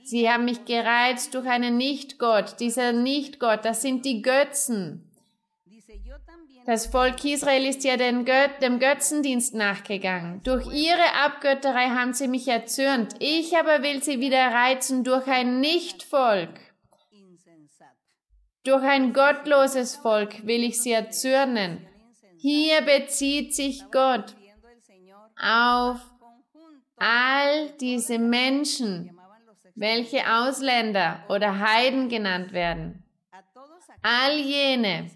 [0.05, 2.61] Sie haben mich gereizt durch einen Nichtgott.
[2.61, 5.06] Dieser Nichtgott, das sind die Götzen.
[6.67, 10.43] Das Volk Israel ist ja dem Götzendienst nachgegangen.
[10.43, 13.15] Durch ihre Abgötterei haben sie mich erzürnt.
[13.21, 16.51] Ich aber will sie wieder reizen durch ein Nichtvolk.
[18.65, 21.87] Durch ein gottloses Volk will ich sie erzürnen.
[22.39, 24.35] Hier bezieht sich Gott
[25.41, 26.01] auf
[26.97, 29.17] all diese Menschen,
[29.77, 33.05] welche Ausländer oder Heiden genannt werden.
[34.03, 35.11] All jene,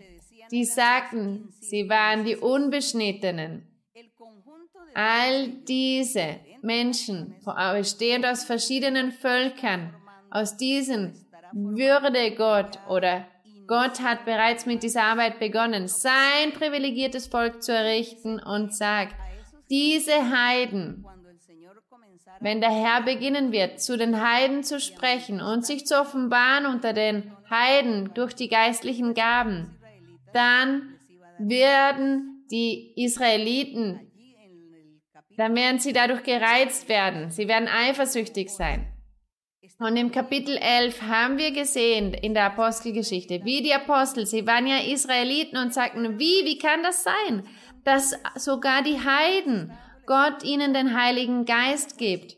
[0.51, 3.67] die sagten, sie waren die Unbeschnittenen.
[4.95, 7.37] All diese Menschen,
[7.73, 9.95] bestehend aus verschiedenen Völkern,
[10.31, 11.15] aus diesen
[11.53, 13.27] würde Gott oder
[13.67, 19.15] Gott hat bereits mit dieser Arbeit begonnen, sein privilegiertes Volk zu errichten und sagt,
[19.71, 21.07] diese Heiden,
[22.41, 26.93] wenn der Herr beginnen wird, zu den Heiden zu sprechen und sich zu offenbaren unter
[26.93, 29.80] den Heiden durch die geistlichen Gaben,
[30.33, 30.99] dann
[31.39, 34.11] werden die Israeliten,
[35.37, 37.31] dann werden sie dadurch gereizt werden.
[37.31, 38.87] Sie werden eifersüchtig sein.
[39.79, 44.67] Und im Kapitel 11 haben wir gesehen in der Apostelgeschichte, wie die Apostel, sie waren
[44.67, 47.47] ja Israeliten und sagten, wie, wie kann das sein,
[47.85, 49.73] dass sogar die Heiden
[50.07, 52.37] Gott ihnen den Heiligen Geist gibt?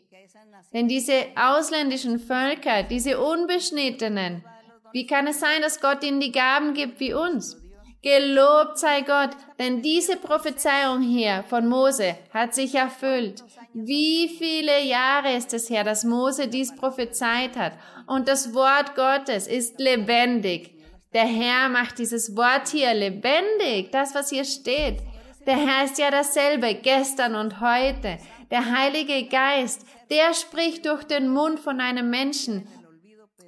[0.73, 4.45] Denn diese ausländischen Völker, diese Unbeschnittenen,
[4.93, 7.62] wie kann es sein, dass Gott ihnen die Gaben gibt wie uns?
[8.03, 13.45] Gelobt sei Gott, denn diese Prophezeiung hier von Mose hat sich erfüllt.
[13.75, 17.75] Wie viele Jahre ist es her, dass Mose dies prophezeit hat?
[18.09, 20.75] Und das Wort Gottes ist lebendig.
[21.15, 24.99] Der Herr macht dieses Wort hier lebendig, das, was hier steht.
[25.47, 28.19] Der Herr ist ja dasselbe, gestern und heute.
[28.51, 32.67] Der Heilige Geist, der spricht durch den Mund von einem Menschen.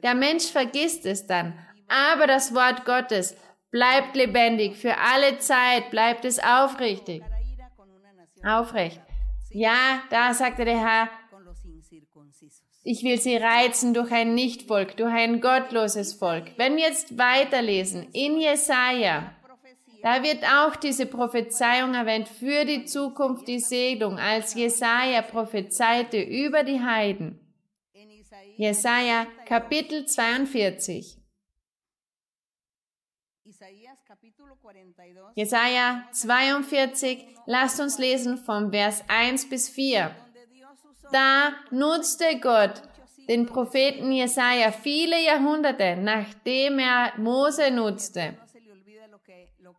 [0.04, 3.34] Der Mensch vergisst es dann, aber das Wort Gottes
[3.74, 7.24] bleibt lebendig, für alle Zeit bleibt es aufrichtig.
[8.44, 9.00] Aufrecht.
[9.50, 11.08] Ja, da sagte der Herr,
[12.84, 16.52] ich will sie reizen durch ein Nichtvolk, durch ein gottloses Volk.
[16.56, 19.34] Wenn wir jetzt weiterlesen, in Jesaja,
[20.02, 26.62] da wird auch diese Prophezeiung erwähnt für die Zukunft, die Segnung, als Jesaja prophezeite über
[26.62, 27.40] die Heiden.
[28.56, 31.23] Jesaja Kapitel 42.
[35.34, 40.10] Jesaja 42, lasst uns lesen vom Vers 1 bis 4.
[41.12, 42.82] Da nutzte Gott
[43.28, 48.38] den Propheten Jesaja viele Jahrhunderte, nachdem er Mose nutzte.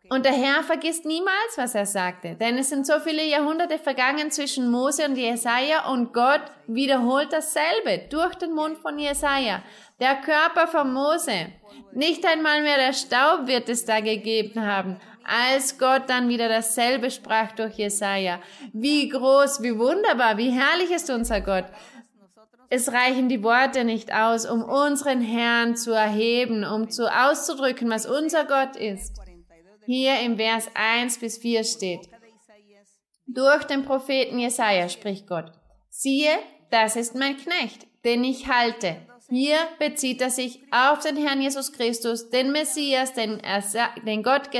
[0.08, 4.30] Und der Herr vergisst niemals, was er sagte, denn es sind so viele Jahrhunderte vergangen
[4.30, 9.62] zwischen Mose und Jesaja und Gott wiederholt dasselbe durch den Mund von Jesaja.
[9.98, 11.52] Der Körper von Mose,
[11.92, 17.10] nicht einmal mehr der Staub wird es da gegeben haben, als Gott dann wieder dasselbe
[17.10, 18.40] sprach durch Jesaja.
[18.74, 21.64] Wie groß, wie wunderbar, wie herrlich ist unser Gott.
[22.68, 28.04] Es reichen die Worte nicht aus, um unseren Herrn zu erheben, um zu auszudrücken, was
[28.04, 29.18] unser Gott ist.
[29.86, 32.08] Hier im Vers 1 bis 4 steht,
[33.26, 35.52] durch den Propheten Jesaja spricht Gott,
[35.88, 36.38] siehe,
[36.70, 38.96] das ist mein Knecht, den ich halte.
[39.28, 43.40] Hier bezieht er sich auf den Herrn Jesus Christus, den Messias, den,
[44.06, 44.50] den Gott.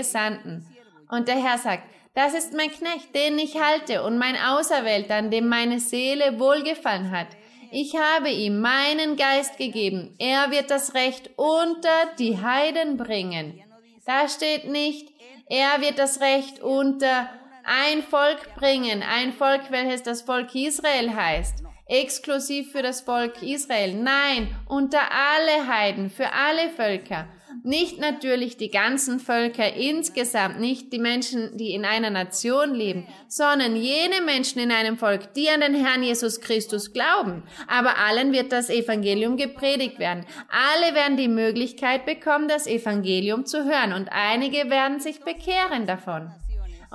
[1.09, 5.31] Und der Herr sagt, das ist mein Knecht, den ich halte und mein Auserwählter, an
[5.31, 7.29] dem meine Seele wohlgefallen hat.
[7.71, 10.15] Ich habe ihm meinen Geist gegeben.
[10.19, 13.63] Er wird das Recht unter die Heiden bringen.
[14.07, 15.13] Da steht nicht,
[15.49, 17.29] er wird das Recht unter
[17.65, 23.95] ein Volk bringen, ein Volk, welches das Volk Israel heißt, exklusiv für das Volk Israel.
[23.95, 27.29] Nein, unter alle Heiden, für alle Völker.
[27.63, 33.75] Nicht natürlich die ganzen Völker insgesamt, nicht die Menschen, die in einer Nation leben, sondern
[33.75, 37.43] jene Menschen in einem Volk, die an den Herrn Jesus Christus glauben.
[37.67, 40.27] Aber allen wird das Evangelium gepredigt werden.
[40.49, 46.31] Alle werden die Möglichkeit bekommen, das Evangelium zu hören und einige werden sich bekehren davon.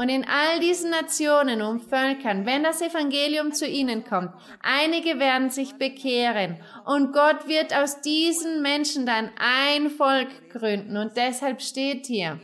[0.02, 4.32] Und in all diesen Nationen und Völkern, wenn das Evangelium zu ihnen kommt,
[4.64, 6.58] einige werden sich bekehren.
[6.86, 10.98] Und Gott wird aus diesen Menschen dann ein Volk gründen.
[10.98, 12.40] Und deshalb steht hier,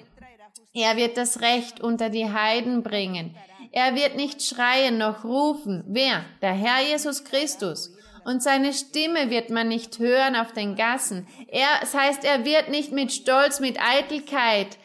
[0.75, 3.35] er wird das Recht unter die Heiden bringen.
[3.71, 5.83] Er wird nicht schreien noch rufen.
[5.87, 6.25] Wer?
[6.43, 7.91] Der Herr Jesus Christus.
[8.23, 11.25] Und seine Stimme wird man nicht hören auf den Gassen.
[11.47, 14.77] Er, das heißt, er wird nicht mit Stolz, mit Eitelkeit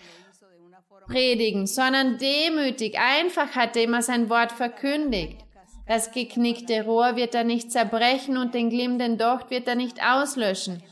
[1.06, 5.38] predigen, sondern demütig, einfach hat er immer sein Wort verkündigt.
[5.86, 10.82] Das geknickte Rohr wird er nicht zerbrechen und den glimmenden Docht wird er nicht auslöschen.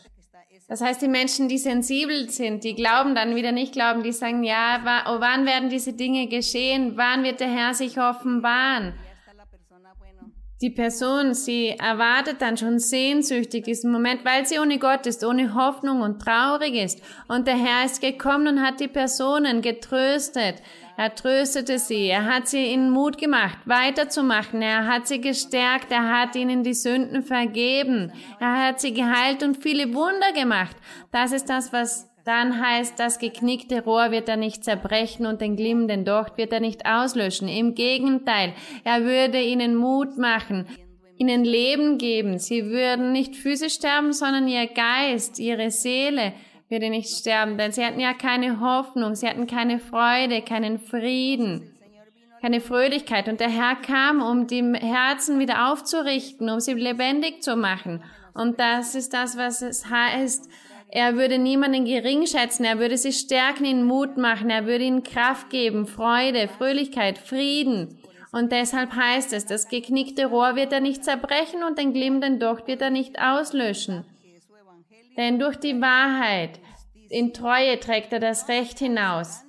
[0.68, 4.44] Das heißt, die Menschen, die sensibel sind, die glauben dann wieder nicht glauben, die sagen,
[4.44, 6.92] ja, wann werden diese Dinge geschehen?
[6.96, 8.94] Wann wird der Herr sich offenbaren?
[10.60, 15.54] Die Person, sie erwartet dann schon sehnsüchtig diesen Moment, weil sie ohne Gott ist, ohne
[15.54, 17.00] Hoffnung und traurig ist.
[17.28, 20.56] Und der Herr ist gekommen und hat die Personen getröstet.
[20.98, 26.20] Er tröstete sie, er hat sie ihnen Mut gemacht, weiterzumachen, er hat sie gestärkt, er
[26.20, 30.76] hat ihnen die Sünden vergeben, er hat sie geheilt und viele Wunder gemacht.
[31.10, 35.56] Das ist das, was dann heißt, das geknickte Rohr wird er nicht zerbrechen und den
[35.56, 37.48] glimmenden Docht wird er nicht auslöschen.
[37.48, 40.68] Im Gegenteil, er würde ihnen Mut machen,
[41.18, 42.38] ihnen Leben geben.
[42.38, 46.32] Sie würden nicht physisch sterben, sondern ihr Geist, ihre Seele
[46.68, 51.74] würde nicht sterben, denn sie hatten ja keine Hoffnung, sie hatten keine Freude, keinen Frieden,
[52.40, 53.28] keine Fröhlichkeit.
[53.28, 58.04] Und der Herr kam, um die Herzen wieder aufzurichten, um sie lebendig zu machen.
[58.34, 60.48] Und das ist das, was es heißt,
[60.92, 65.02] er würde niemanden gering schätzen, er würde sie stärken, ihnen Mut machen, er würde ihnen
[65.02, 67.98] Kraft geben, Freude, Fröhlichkeit, Frieden.
[68.32, 72.66] Und deshalb heißt es, das geknickte Rohr wird er nicht zerbrechen und den glimmenden Docht
[72.66, 74.04] wird er nicht auslöschen.
[75.16, 76.60] Denn durch die Wahrheit,
[77.08, 79.42] in Treue trägt er das Recht hinaus.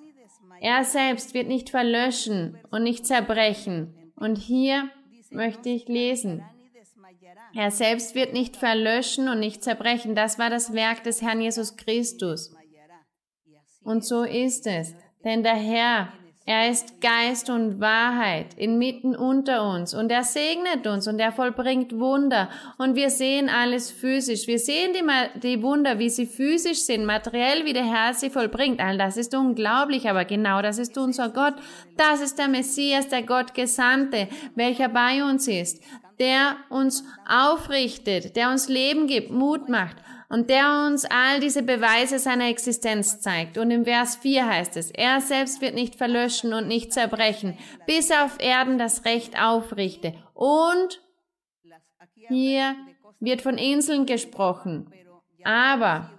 [0.60, 3.96] Er selbst wird nicht verlöschen und nicht zerbrechen.
[4.16, 4.90] Und hier
[5.32, 6.44] möchte ich lesen.
[7.54, 10.16] Er selbst wird nicht verlöschen und nicht zerbrechen.
[10.16, 12.54] Das war das Werk des Herrn Jesus Christus.
[13.84, 14.94] Und so ist es.
[15.24, 16.14] Denn der Herr,
[16.44, 22.00] er ist Geist und Wahrheit inmitten unter uns und er segnet uns und er vollbringt
[22.00, 24.48] Wunder und wir sehen alles physisch.
[24.48, 28.80] Wir sehen die, die Wunder, wie sie physisch sind, materiell, wie der Herr sie vollbringt.
[28.80, 31.54] All das ist unglaublich, aber genau das ist unser Gott.
[31.96, 35.84] Das ist der Messias, der Gott Gesandte, welcher bei uns ist,
[36.20, 39.98] der uns aufrichtet, der uns Leben gibt, Mut macht
[40.32, 43.58] und der uns all diese Beweise seiner Existenz zeigt.
[43.58, 48.10] Und im Vers 4 heißt es, er selbst wird nicht verlöschen und nicht zerbrechen, bis
[48.10, 50.14] er auf Erden das Recht aufrichte.
[50.34, 51.02] Und
[52.30, 52.76] hier
[53.20, 54.90] wird von Inseln gesprochen,
[55.44, 56.10] aber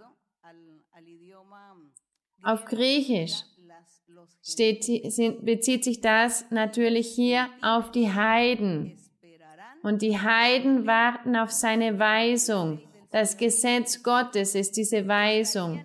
[2.42, 3.44] auf Griechisch
[4.42, 4.84] steht,
[5.42, 8.98] bezieht sich das natürlich hier auf die Heiden.
[9.82, 12.82] Und die Heiden warten auf seine Weisung.
[13.12, 15.84] Das Gesetz Gottes ist diese Weisung.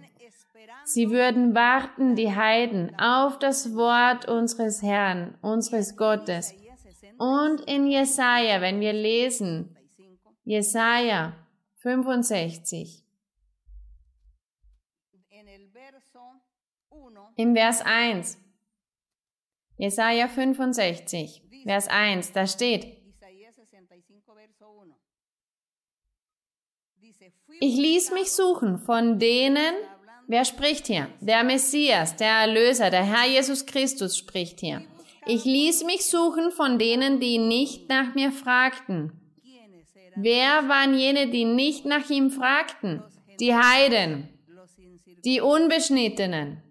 [0.86, 6.56] Sie würden warten, die Heiden, auf das Wort unseres Herrn, unseres Gottes.
[7.18, 9.76] Und in Jesaja, wenn wir lesen,
[10.46, 11.36] Jesaja
[11.80, 13.04] 65,
[17.36, 18.38] im Vers 1,
[19.76, 22.97] Jesaja 65, Vers 1, da steht,
[27.60, 29.74] Ich ließ mich suchen von denen,
[30.28, 31.08] wer spricht hier?
[31.22, 34.84] Der Messias, der Erlöser, der Herr Jesus Christus spricht hier.
[35.26, 39.12] Ich ließ mich suchen von denen, die nicht nach mir fragten.
[40.16, 43.04] Wer waren jene, die nicht nach ihm fragten?
[43.40, 44.30] Die Heiden,
[45.26, 46.64] die Unbeschnittenen.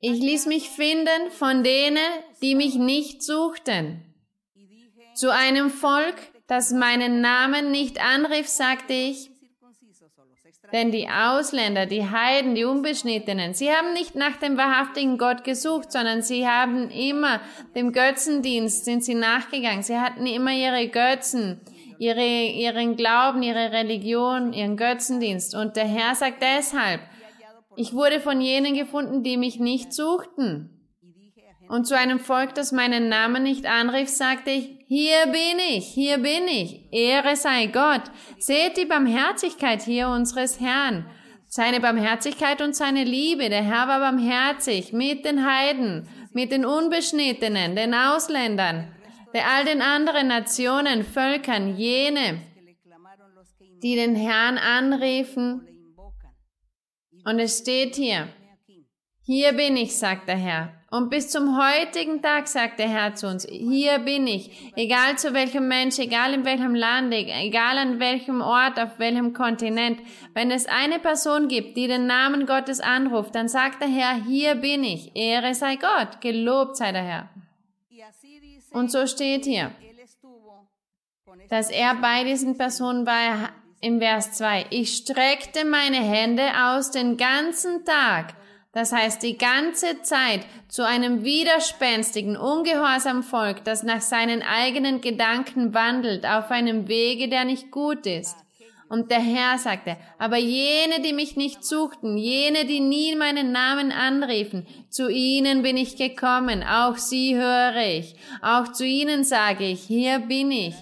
[0.00, 1.98] Ich ließ mich finden von denen,
[2.40, 4.04] die mich nicht suchten.
[5.14, 6.16] Zu einem Volk,
[6.48, 9.30] das meinen Namen nicht anrief, sagte ich,
[10.72, 15.92] denn die Ausländer, die Heiden, die Unbeschnittenen, sie haben nicht nach dem wahrhaftigen Gott gesucht,
[15.92, 17.40] sondern sie haben immer
[17.74, 19.82] dem Götzendienst sind sie nachgegangen.
[19.82, 21.60] Sie hatten immer ihre Götzen,
[21.98, 25.54] ihre, ihren Glauben, ihre Religion, ihren Götzendienst.
[25.54, 27.00] Und der Herr sagt deshalb,
[27.76, 30.77] ich wurde von jenen gefunden, die mich nicht suchten.
[31.68, 36.16] Und zu einem Volk, das meinen Namen nicht anrief, sagte ich, hier bin ich, hier
[36.16, 38.04] bin ich, Ehre sei Gott.
[38.38, 41.04] Seht die Barmherzigkeit hier unseres Herrn.
[41.46, 43.50] Seine Barmherzigkeit und seine Liebe.
[43.50, 48.94] Der Herr war barmherzig mit den Heiden, mit den Unbeschnittenen, den Ausländern,
[49.34, 52.40] der all den anderen Nationen, Völkern, jene,
[53.82, 55.66] die den Herrn anriefen.
[57.26, 58.28] Und es steht hier,
[59.22, 60.77] hier bin ich, sagt der Herr.
[60.90, 65.34] Und bis zum heutigen Tag sagt der Herr zu uns, hier bin ich, egal zu
[65.34, 70.00] welchem Mensch, egal in welchem Land, egal an welchem Ort, auf welchem Kontinent,
[70.32, 74.54] wenn es eine Person gibt, die den Namen Gottes anruft, dann sagt der Herr, hier
[74.54, 77.28] bin ich, Ehre sei Gott, gelobt sei der Herr.
[78.70, 79.72] Und so steht hier,
[81.50, 83.50] dass er bei diesen Personen war.
[83.80, 84.66] Im Vers 2.
[84.70, 88.34] Ich streckte meine Hände aus den ganzen Tag
[88.72, 95.74] das heißt die ganze Zeit zu einem widerspenstigen, ungehorsamen Volk, das nach seinen eigenen Gedanken
[95.74, 98.36] wandelt, auf einem Wege, der nicht gut ist.
[98.90, 103.92] Und der Herr sagte, aber jene, die mich nicht suchten, jene, die nie meinen Namen
[103.92, 109.82] anriefen, zu ihnen bin ich gekommen, auch sie höre ich, auch zu ihnen sage ich,
[109.82, 110.74] hier bin ich.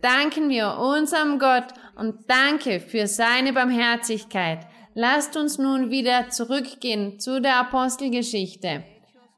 [0.00, 4.66] Danken wir unserem Gott und danke für seine Barmherzigkeit.
[4.98, 8.82] Lasst uns nun wieder zurückgehen zu der Apostelgeschichte.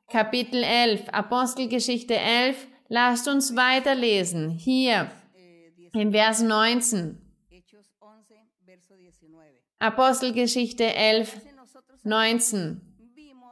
[0.09, 2.69] Kapitel 11, Apostelgeschichte 11.
[2.89, 4.51] Lasst uns weiterlesen.
[4.51, 5.11] Hier
[5.95, 7.21] im Vers 19.
[9.81, 11.41] Apostelgeschichte 11,
[12.05, 12.81] 19.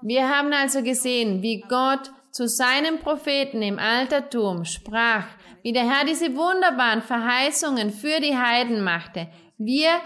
[0.03, 5.27] Wir haben also gesehen, wie Gott zu seinem Propheten im Altertum sprach,
[5.65, 9.27] wie der Herr diese wunderbaren Verheißungen für die Heiden machte.
[9.59, 10.01] Wir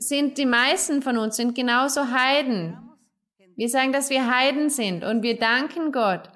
[0.00, 2.76] sind die meisten von uns sind genauso Heiden.
[3.56, 6.30] Wir sagen, dass wir Heiden sind und wir danken Gott,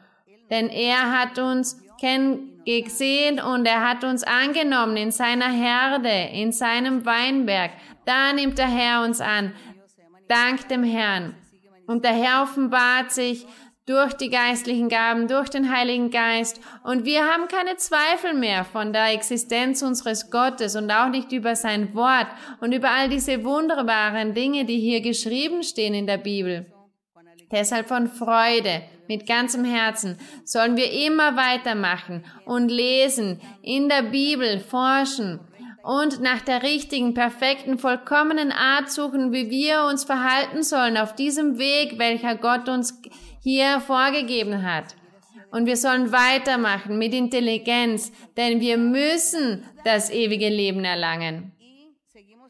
[0.51, 1.81] denn er hat uns
[2.67, 7.71] gesehen und er hat uns angenommen in seiner Herde, in seinem Weinberg.
[8.05, 9.55] Da nimmt der Herr uns an.
[10.29, 11.35] Dank dem Herrn.
[11.87, 13.47] Und der Herr offenbart sich
[13.87, 16.61] durch die geistlichen Gaben, durch den Heiligen Geist.
[16.85, 21.55] Und wir haben keine Zweifel mehr von der Existenz unseres Gottes und auch nicht über
[21.55, 22.29] sein Wort
[22.61, 26.67] und über all diese wunderbaren Dinge, die hier geschrieben stehen in der Bibel.
[27.53, 34.61] Deshalb von Freude, mit ganzem Herzen, sollen wir immer weitermachen und lesen, in der Bibel
[34.61, 35.41] forschen
[35.85, 41.59] und nach der richtigen, perfekten, vollkommenen Art suchen, wie wir uns verhalten sollen auf diesem
[41.59, 43.03] Weg, welcher Gott uns
[43.45, 44.97] hier vorgegeben hat.
[45.51, 51.53] Und wir sollen weitermachen mit Intelligenz, denn wir müssen das ewige Leben erlangen.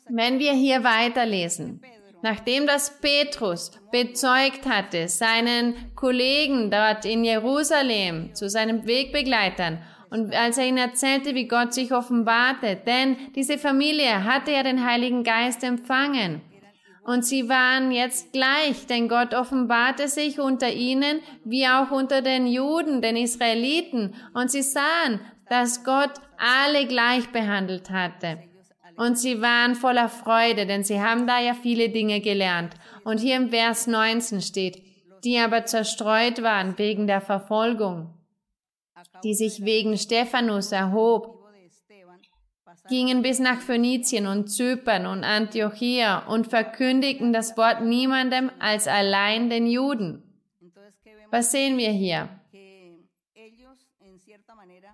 [0.08, 1.82] Wenn wir hier weiterlesen,
[2.22, 9.80] nachdem das Petrus bezeugt hatte, seinen Kollegen dort in Jerusalem, zu seinen Wegbegleitern,
[10.10, 14.86] und als er ihnen erzählte, wie Gott sich offenbarte, denn diese Familie hatte ja den
[14.86, 16.40] Heiligen Geist empfangen.
[17.04, 22.46] Und sie waren jetzt gleich, denn Gott offenbarte sich unter ihnen wie auch unter den
[22.46, 24.14] Juden, den Israeliten.
[24.32, 28.38] Und sie sahen, dass Gott alle gleich behandelt hatte.
[28.96, 32.74] Und sie waren voller Freude, denn sie haben da ja viele Dinge gelernt.
[33.04, 34.82] Und hier im Vers 19 steht,
[35.24, 38.14] die aber zerstreut waren wegen der Verfolgung
[39.22, 41.43] die sich wegen Stephanus erhob,
[42.88, 49.48] gingen bis nach Phönizien und Zypern und Antiochia und verkündigten das Wort niemandem als allein
[49.50, 50.22] den Juden.
[51.30, 52.28] Was sehen wir hier?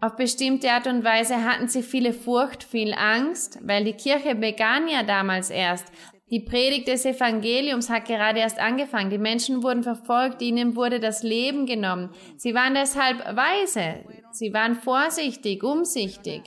[0.03, 4.89] Auf bestimmte Art und Weise hatten sie viele Furcht, viel Angst, weil die Kirche begann
[4.89, 5.93] ja damals erst.
[6.31, 9.11] Die Predigt des Evangeliums hat gerade erst angefangen.
[9.11, 12.11] Die Menschen wurden verfolgt, ihnen wurde das Leben genommen.
[12.37, 14.05] Sie waren deshalb weise.
[14.31, 16.43] Sie waren vorsichtig, umsichtig.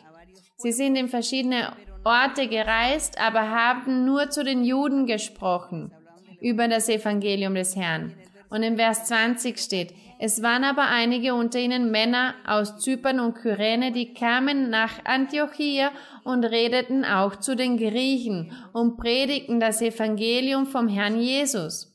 [0.63, 1.73] Sie sind in verschiedene
[2.05, 5.91] Orte gereist, aber haben nur zu den Juden gesprochen
[6.39, 8.13] über das Evangelium des Herrn.
[8.49, 13.33] Und in Vers 20 steht, es waren aber einige unter ihnen Männer aus Zypern und
[13.33, 15.91] Kyrene, die kamen nach Antiochia
[16.23, 21.93] und redeten auch zu den Griechen und predigten das Evangelium vom Herrn Jesus.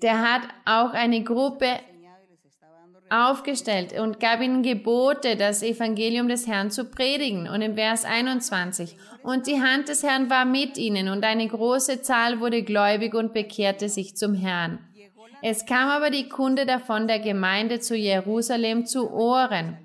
[0.00, 1.80] Der hat auch eine Gruppe
[3.10, 7.48] aufgestellt und gab ihnen Gebote, das Evangelium des Herrn zu predigen.
[7.48, 12.02] Und im Vers 21, und die Hand des Herrn war mit ihnen, und eine große
[12.02, 14.78] Zahl wurde gläubig und bekehrte sich zum Herrn.
[15.42, 19.78] Es kam aber die Kunde davon der Gemeinde zu Jerusalem zu Ohren.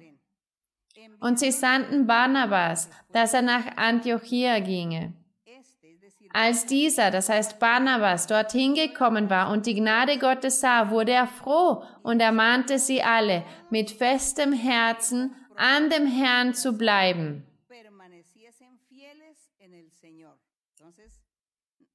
[1.19, 5.13] Und sie sandten Barnabas, dass er nach Antiochia ginge.
[6.37, 11.27] Als dieser, das heißt Barnabas, dorthin gekommen war und die Gnade Gottes sah, wurde er
[11.27, 17.45] froh und ermahnte sie alle, mit festem Herzen an dem Herrn zu bleiben.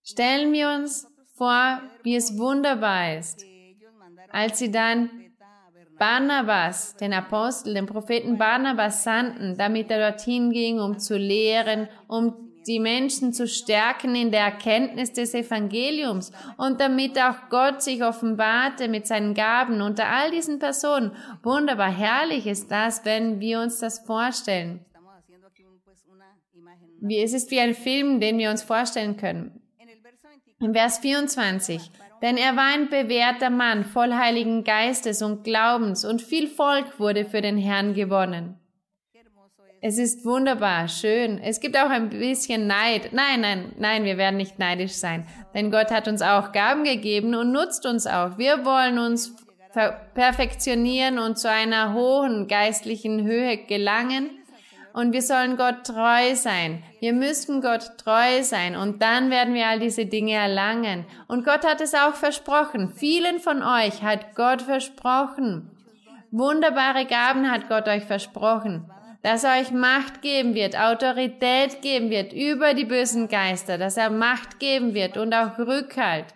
[0.02, 3.44] Stellen wir uns vor, wie es wunderbar ist,
[4.30, 5.10] als sie dann
[5.98, 12.49] Barnabas, den Apostel, den Propheten Barnabas sandten, damit er dorthin ging, um zu lehren, um
[12.66, 18.88] die Menschen zu stärken in der Erkenntnis des Evangeliums und damit auch Gott sich offenbarte
[18.88, 21.12] mit seinen Gaben unter all diesen Personen.
[21.42, 24.84] Wunderbar, herrlich ist das, wenn wir uns das vorstellen.
[27.02, 29.60] Es ist wie ein Film, den wir uns vorstellen können.
[30.60, 31.90] In Vers 24.
[32.20, 37.24] Denn er war ein bewährter Mann, voll Heiligen Geistes und Glaubens, und viel Volk wurde
[37.24, 38.60] für den Herrn gewonnen.
[39.82, 41.38] Es ist wunderbar, schön.
[41.38, 43.14] Es gibt auch ein bisschen Neid.
[43.14, 45.26] Nein, nein, nein, wir werden nicht neidisch sein.
[45.54, 48.36] Denn Gott hat uns auch Gaben gegeben und nutzt uns auch.
[48.36, 49.34] Wir wollen uns
[50.14, 54.28] perfektionieren und zu einer hohen geistlichen Höhe gelangen.
[54.92, 56.82] Und wir sollen Gott treu sein.
[56.98, 58.76] Wir müssen Gott treu sein.
[58.76, 61.06] Und dann werden wir all diese Dinge erlangen.
[61.26, 62.92] Und Gott hat es auch versprochen.
[62.94, 65.70] Vielen von euch hat Gott versprochen.
[66.32, 68.84] Wunderbare Gaben hat Gott euch versprochen
[69.22, 74.10] dass er euch Macht geben wird, Autorität geben wird über die bösen Geister, dass er
[74.10, 76.26] Macht geben wird und auch Rückhalt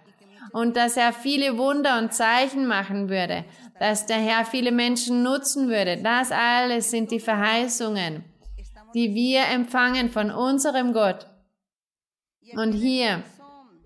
[0.53, 3.45] und dass er viele Wunder und Zeichen machen würde,
[3.81, 5.97] dass der Herr viele Menschen nutzen würde.
[5.97, 8.25] Das alles sind die Verheißungen,
[8.95, 11.27] die wir empfangen von unserem Gott.
[12.53, 13.25] Und hier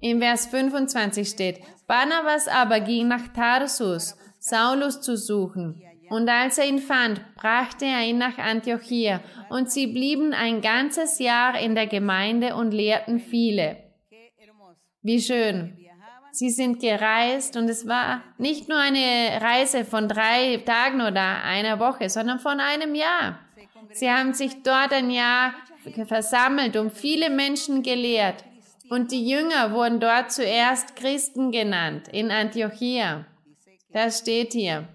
[0.01, 5.81] im Vers 25 steht, Barnabas aber ging nach Tarsus, Saulus zu suchen.
[6.11, 11.19] Und als er ihn fand, brachte er ihn nach Antiochia, und sie blieben ein ganzes
[11.19, 13.77] Jahr in der Gemeinde und lehrten viele.
[15.03, 15.75] Wie schön.
[16.31, 21.81] Sie sind gereist und es war nicht nur eine Reise von drei Tagen oder einer
[21.81, 23.41] Woche, sondern von einem Jahr.
[23.93, 25.55] Sie haben sich dort ein Jahr
[26.07, 28.45] versammelt und viele Menschen gelehrt.
[28.91, 33.27] Und die Jünger wurden dort zuerst Christen genannt, in Antiochia.
[33.93, 34.89] Das steht hier.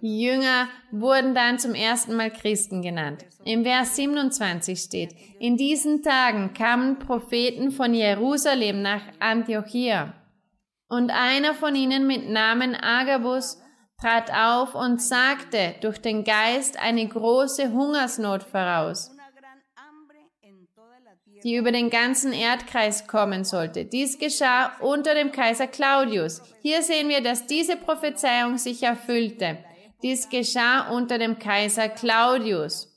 [0.00, 3.24] Jünger wurden dann zum ersten Mal Christen genannt.
[3.44, 10.14] Im Vers 27 steht, in diesen Tagen kamen Propheten von Jerusalem nach Antiochia.
[10.88, 13.58] Und einer von ihnen mit Namen Agabus
[14.00, 19.10] trat auf und sagte durch den Geist eine große Hungersnot voraus.
[21.42, 23.84] die über den ganzen Erdkreis kommen sollte.
[23.84, 26.42] Dies geschah unter dem Kaiser Claudius.
[26.60, 29.58] Hier sehen wir, dass diese Prophezeiung sich erfüllte.
[30.02, 32.88] Dies geschah unter dem Kaiser Claudius.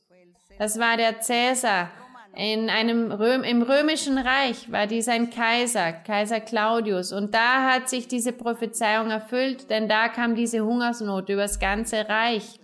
[0.58, 1.92] Das war der Cäsar.
[2.36, 7.12] In einem Röm, im römischen Reich war dies ein Kaiser, Kaiser Claudius.
[7.12, 12.60] Und da hat sich diese Prophezeiung erfüllt, denn da kam diese Hungersnot übers ganze Reich.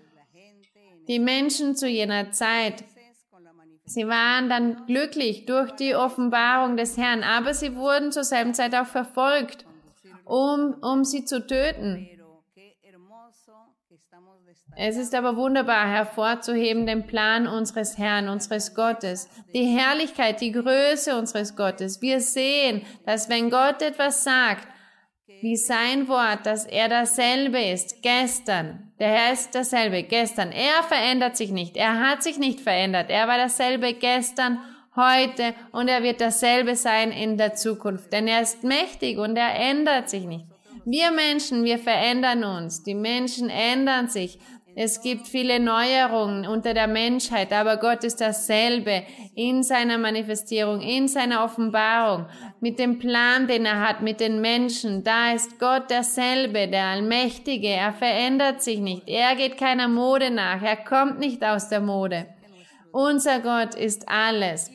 [1.08, 2.84] Die Menschen zu jener Zeit
[3.90, 8.76] Sie waren dann glücklich durch die Offenbarung des Herrn, aber sie wurden zur selben Zeit
[8.76, 9.66] auch verfolgt,
[10.26, 12.08] um, um sie zu töten.
[14.76, 21.18] Es ist aber wunderbar hervorzuheben den Plan unseres Herrn, unseres Gottes, die Herrlichkeit, die Größe
[21.18, 22.02] unseres Gottes.
[22.02, 24.68] Wir sehen, dass wenn Gott etwas sagt,
[25.42, 28.92] wie sein Wort, dass er dasselbe ist, gestern.
[29.00, 30.52] Der Herr ist dasselbe, gestern.
[30.52, 31.78] Er verändert sich nicht.
[31.78, 33.10] Er hat sich nicht verändert.
[33.10, 34.60] Er war dasselbe gestern,
[34.96, 38.12] heute und er wird dasselbe sein in der Zukunft.
[38.12, 40.46] Denn er ist mächtig und er ändert sich nicht.
[40.86, 42.84] Wir Menschen, wir verändern uns.
[42.84, 44.40] Die Menschen ändern sich.
[44.82, 49.04] Es gibt viele Neuerungen unter der Menschheit, aber Gott ist dasselbe
[49.36, 52.28] in seiner Manifestierung, in seiner Offenbarung,
[52.62, 55.04] mit dem Plan, den er hat, mit den Menschen.
[55.04, 57.68] Da ist Gott derselbe, der Allmächtige.
[57.68, 59.04] Er verändert sich nicht.
[59.10, 60.62] Er geht keiner Mode nach.
[60.62, 62.28] Er kommt nicht aus der Mode.
[62.94, 64.72] Unser Gott ist alles.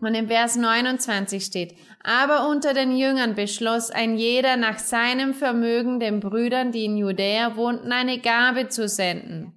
[0.00, 6.00] Und im Vers 29 steht, aber unter den Jüngern beschloss ein jeder nach seinem Vermögen
[6.00, 9.52] den Brüdern, die in Judäa wohnten, eine Gabe zu senden.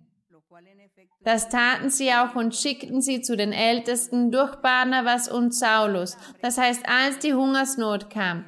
[1.23, 6.17] Das taten sie auch und schickten sie zu den Ältesten durch Barnabas und Saulus.
[6.41, 8.45] Das heißt, als die Hungersnot kam,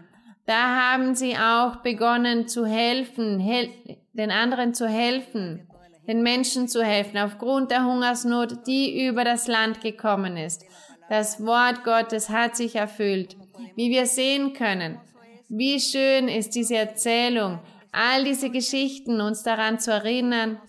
[0.48, 3.70] da haben sie auch begonnen zu helfen, hel
[4.14, 5.68] den anderen zu helfen,
[6.08, 10.66] den Menschen zu helfen, aufgrund der Hungersnot, die über das Land gekommen ist.
[11.10, 13.38] Das Wort Gottes hat sich erfüllt.
[13.76, 15.00] Wie wir sehen können,
[15.50, 17.60] wie schön ist diese Erzählung,
[17.92, 20.60] all diese Geschichten uns daran zu erinnern,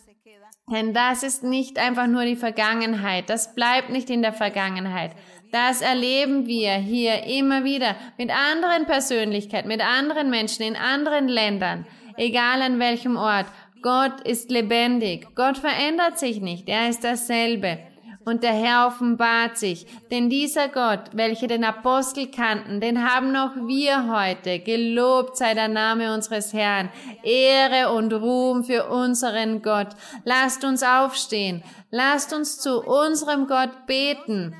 [0.70, 5.12] denn das ist nicht einfach nur die Vergangenheit, das bleibt nicht in der Vergangenheit.
[5.52, 11.86] Das erleben wir hier immer wieder mit anderen Persönlichkeiten, mit anderen Menschen in anderen Ländern,
[12.16, 13.46] egal an welchem Ort.
[13.80, 15.28] Gott ist lebendig.
[15.34, 16.68] Gott verändert sich nicht.
[16.68, 17.78] Er ist dasselbe
[18.24, 19.86] und der Herr offenbart sich.
[20.10, 24.60] Denn dieser Gott, welche den Apostel kannten, den haben noch wir heute.
[24.60, 26.90] Gelobt sei der Name unseres Herrn.
[27.22, 29.88] Ehre und Ruhm für unseren Gott.
[30.24, 31.62] Lasst uns aufstehen.
[31.90, 34.54] Lasst uns zu unserem Gott beten.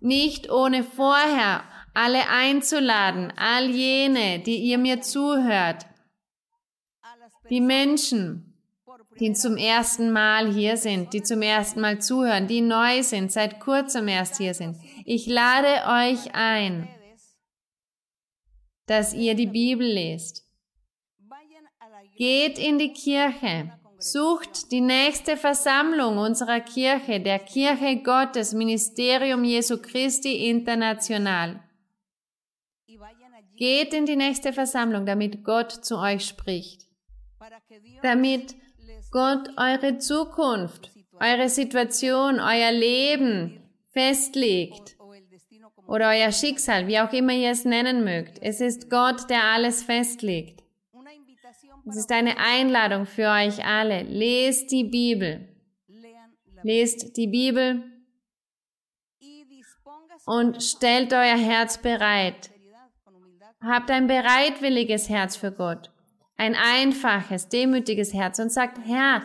[0.00, 1.62] Nicht ohne vorher
[1.96, 5.86] alle einzuladen, all jene, die ihr mir zuhört.
[7.48, 8.45] Die Menschen,
[9.20, 13.60] die zum ersten Mal hier sind, die zum ersten Mal zuhören, die neu sind, seit
[13.60, 14.76] kurzem erst hier sind.
[15.04, 16.88] Ich lade euch ein,
[18.86, 20.44] dass ihr die Bibel lest.
[22.16, 23.72] Geht in die Kirche.
[23.98, 31.62] Sucht die nächste Versammlung unserer Kirche, der Kirche Gottes, Ministerium Jesu Christi International.
[33.56, 36.82] Geht in die nächste Versammlung, damit Gott zu euch spricht.
[38.02, 38.54] Damit
[39.16, 44.98] Gott eure Zukunft, eure Situation, euer Leben festlegt
[45.86, 48.38] oder euer Schicksal, wie auch immer ihr es nennen mögt.
[48.42, 50.62] Es ist Gott, der alles festlegt.
[51.88, 54.02] Es ist eine Einladung für euch alle.
[54.02, 55.48] Lest die Bibel.
[56.62, 57.84] Lest die Bibel
[60.26, 62.50] und stellt euer Herz bereit.
[63.62, 65.90] Habt ein bereitwilliges Herz für Gott
[66.36, 69.22] ein einfaches, demütiges Herz und sagt, Herr,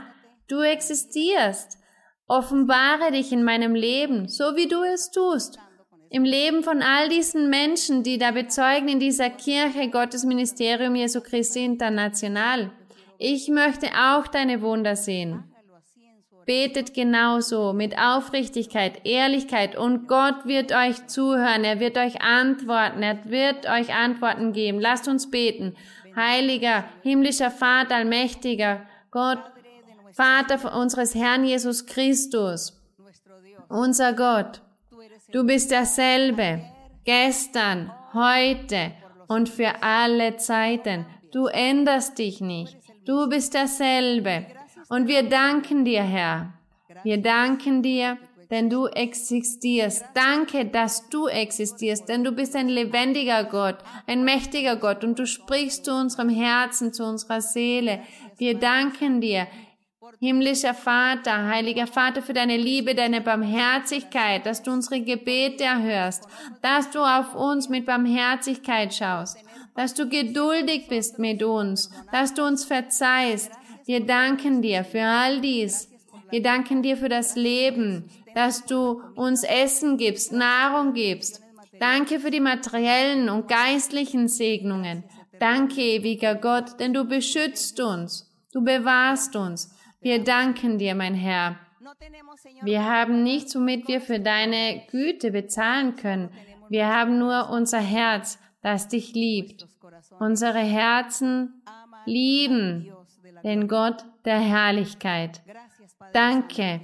[0.47, 1.77] du existierst.
[2.27, 5.59] Offenbare dich in meinem Leben, so wie du es tust.
[6.09, 11.21] Im Leben von all diesen Menschen, die da bezeugen in dieser Kirche Gottes Ministerium Jesu
[11.21, 12.71] Christi International.
[13.17, 15.43] Ich möchte auch deine Wunder sehen.
[16.45, 23.29] Betet genauso mit Aufrichtigkeit, Ehrlichkeit und Gott wird euch zuhören, er wird euch antworten, er
[23.29, 24.79] wird euch Antworten geben.
[24.79, 25.75] Lasst uns beten
[26.15, 29.39] heiliger, himmlischer Vater, allmächtiger Gott,
[30.13, 32.77] Vater unseres Herrn Jesus Christus,
[33.69, 34.61] unser Gott,
[35.31, 36.61] du bist derselbe,
[37.05, 38.91] gestern, heute
[39.27, 41.05] und für alle Zeiten.
[41.31, 42.77] Du änderst dich nicht.
[43.05, 44.45] Du bist derselbe.
[44.89, 46.53] Und wir danken dir, Herr.
[47.03, 48.17] Wir danken dir,
[48.51, 50.03] denn du existierst.
[50.13, 55.25] Danke, dass du existierst, denn du bist ein lebendiger Gott, ein mächtiger Gott und du
[55.25, 58.01] sprichst zu unserem Herzen, zu unserer Seele.
[58.37, 59.47] Wir danken dir
[60.19, 66.27] Himmlischer Vater, heiliger Vater, für deine Liebe, deine Barmherzigkeit, dass du unsere Gebete erhörst,
[66.61, 69.37] dass du auf uns mit Barmherzigkeit schaust,
[69.75, 73.51] dass du geduldig bist mit uns, dass du uns verzeihst.
[73.85, 75.89] Wir danken dir für all dies.
[76.29, 81.41] Wir danken dir für das Leben, dass du uns Essen gibst, Nahrung gibst.
[81.79, 85.03] Danke für die materiellen und geistlichen Segnungen.
[85.39, 89.75] Danke, ewiger Gott, denn du beschützt uns, du bewahrst uns.
[89.99, 91.57] Wir danken dir, mein Herr.
[92.61, 96.29] Wir haben nichts, womit wir für deine Güte bezahlen können.
[96.69, 99.67] Wir haben nur unser Herz, das dich liebt.
[100.19, 101.63] Unsere Herzen
[102.05, 102.91] lieben
[103.43, 105.41] den Gott der Herrlichkeit.
[106.13, 106.81] Danke,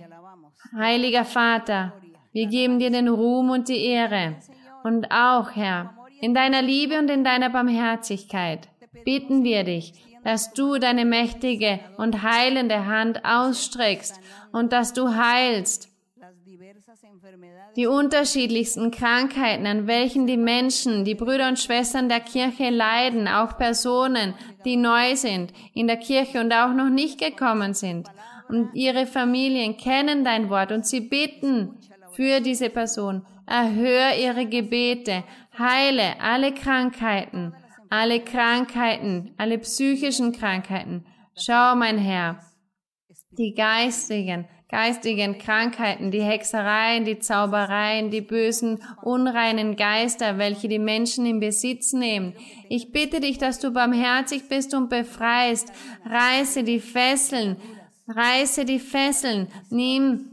[0.75, 1.93] heiliger Vater.
[2.33, 4.35] Wir geben dir den Ruhm und die Ehre.
[4.83, 8.67] Und auch, Herr, in deiner Liebe und in deiner Barmherzigkeit
[9.05, 9.93] bitten wir dich,
[10.23, 14.19] dass du deine mächtige und heilende Hand ausstreckst
[14.51, 15.89] und dass du heilst
[17.77, 23.55] die unterschiedlichsten Krankheiten, an welchen die Menschen, die Brüder und Schwestern der Kirche leiden, auch
[23.57, 24.33] Personen,
[24.65, 28.07] die neu sind in der Kirche und auch noch nicht gekommen sind.
[28.49, 31.79] Und ihre Familien kennen dein Wort und sie bitten
[32.13, 33.25] für diese Person.
[33.45, 35.23] Erhör ihre Gebete,
[35.57, 37.53] heile alle Krankheiten,
[37.89, 41.05] alle Krankheiten, alle psychischen Krankheiten.
[41.35, 42.39] Schau, mein Herr,
[43.31, 51.25] die geistigen, geistigen Krankheiten, die Hexereien, die Zaubereien, die bösen, unreinen Geister, welche die Menschen
[51.25, 52.33] in Besitz nehmen.
[52.67, 55.71] Ich bitte dich, dass du barmherzig bist und befreist.
[56.05, 57.57] Reiße die Fesseln,
[58.07, 60.31] reiße die Fesseln, nimm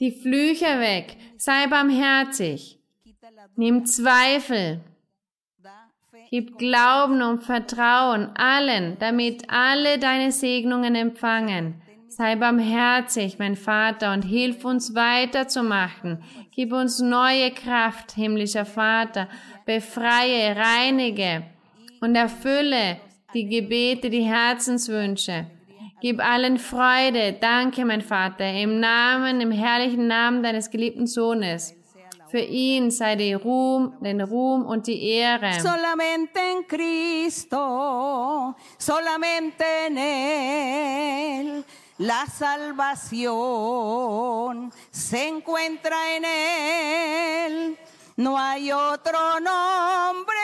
[0.00, 2.78] die Flüche weg, sei barmherzig,
[3.56, 4.80] nimm Zweifel,
[6.30, 11.82] gib Glauben und Vertrauen allen, damit alle deine Segnungen empfangen.
[12.08, 16.22] Sei barmherzig, mein Vater, und hilf uns weiterzumachen.
[16.50, 19.28] Gib uns neue Kraft, himmlischer Vater.
[19.66, 21.44] Befreie, reinige
[22.00, 22.98] und erfülle
[23.34, 25.46] die Gebete, die Herzenswünsche.
[26.00, 27.32] Gib allen Freude.
[27.40, 31.74] Danke, mein Vater, im Namen, im herrlichen Namen deines geliebten Sohnes.
[32.30, 35.54] Für ihn sei die Ruhm, den Ruhm und die Ehre.
[35.60, 41.64] Solamente en Cristo, solamente en Él.
[41.98, 43.32] La salvación
[44.90, 47.76] se encuentra en Él.
[48.16, 50.36] No hay otro nombre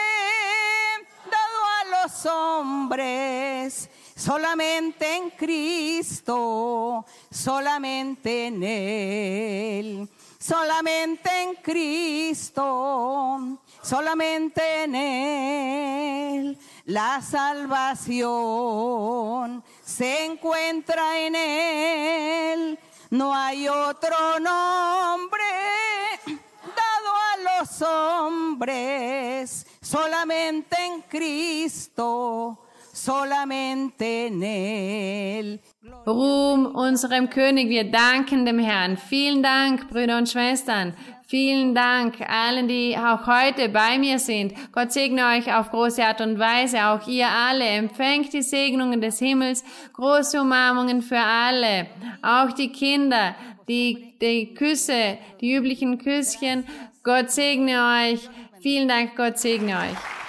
[1.31, 3.91] dado a los hombres.
[4.25, 10.09] Solamente en Cristo, solamente en Él.
[10.39, 16.59] Solamente en Cristo, solamente en Él.
[16.87, 18.23] La salvación
[19.85, 22.79] se encuentra en Él.
[23.11, 25.45] No hay otro nombre
[26.63, 32.64] dado a los hombres, solamente en Cristo,
[32.95, 35.61] solamente en Él.
[36.07, 38.97] Ruhm unserem König, wir danken dem Herrn.
[38.97, 40.95] Vielen Dank, Brüder und Schwestern.
[41.27, 44.55] Vielen Dank allen, die auch heute bei mir sind.
[44.73, 46.87] Gott segne euch auf große Art und Weise.
[46.87, 49.65] Auch ihr alle empfängt die Segnungen des Himmels.
[49.95, 51.87] Große Umarmungen für alle.
[52.23, 53.35] Auch die Kinder,
[53.67, 56.65] die, die Küsse, die üblichen Küsschen.
[57.03, 58.29] Gott segne euch.
[58.61, 59.17] Vielen Dank.
[59.17, 60.24] Gott segne euch.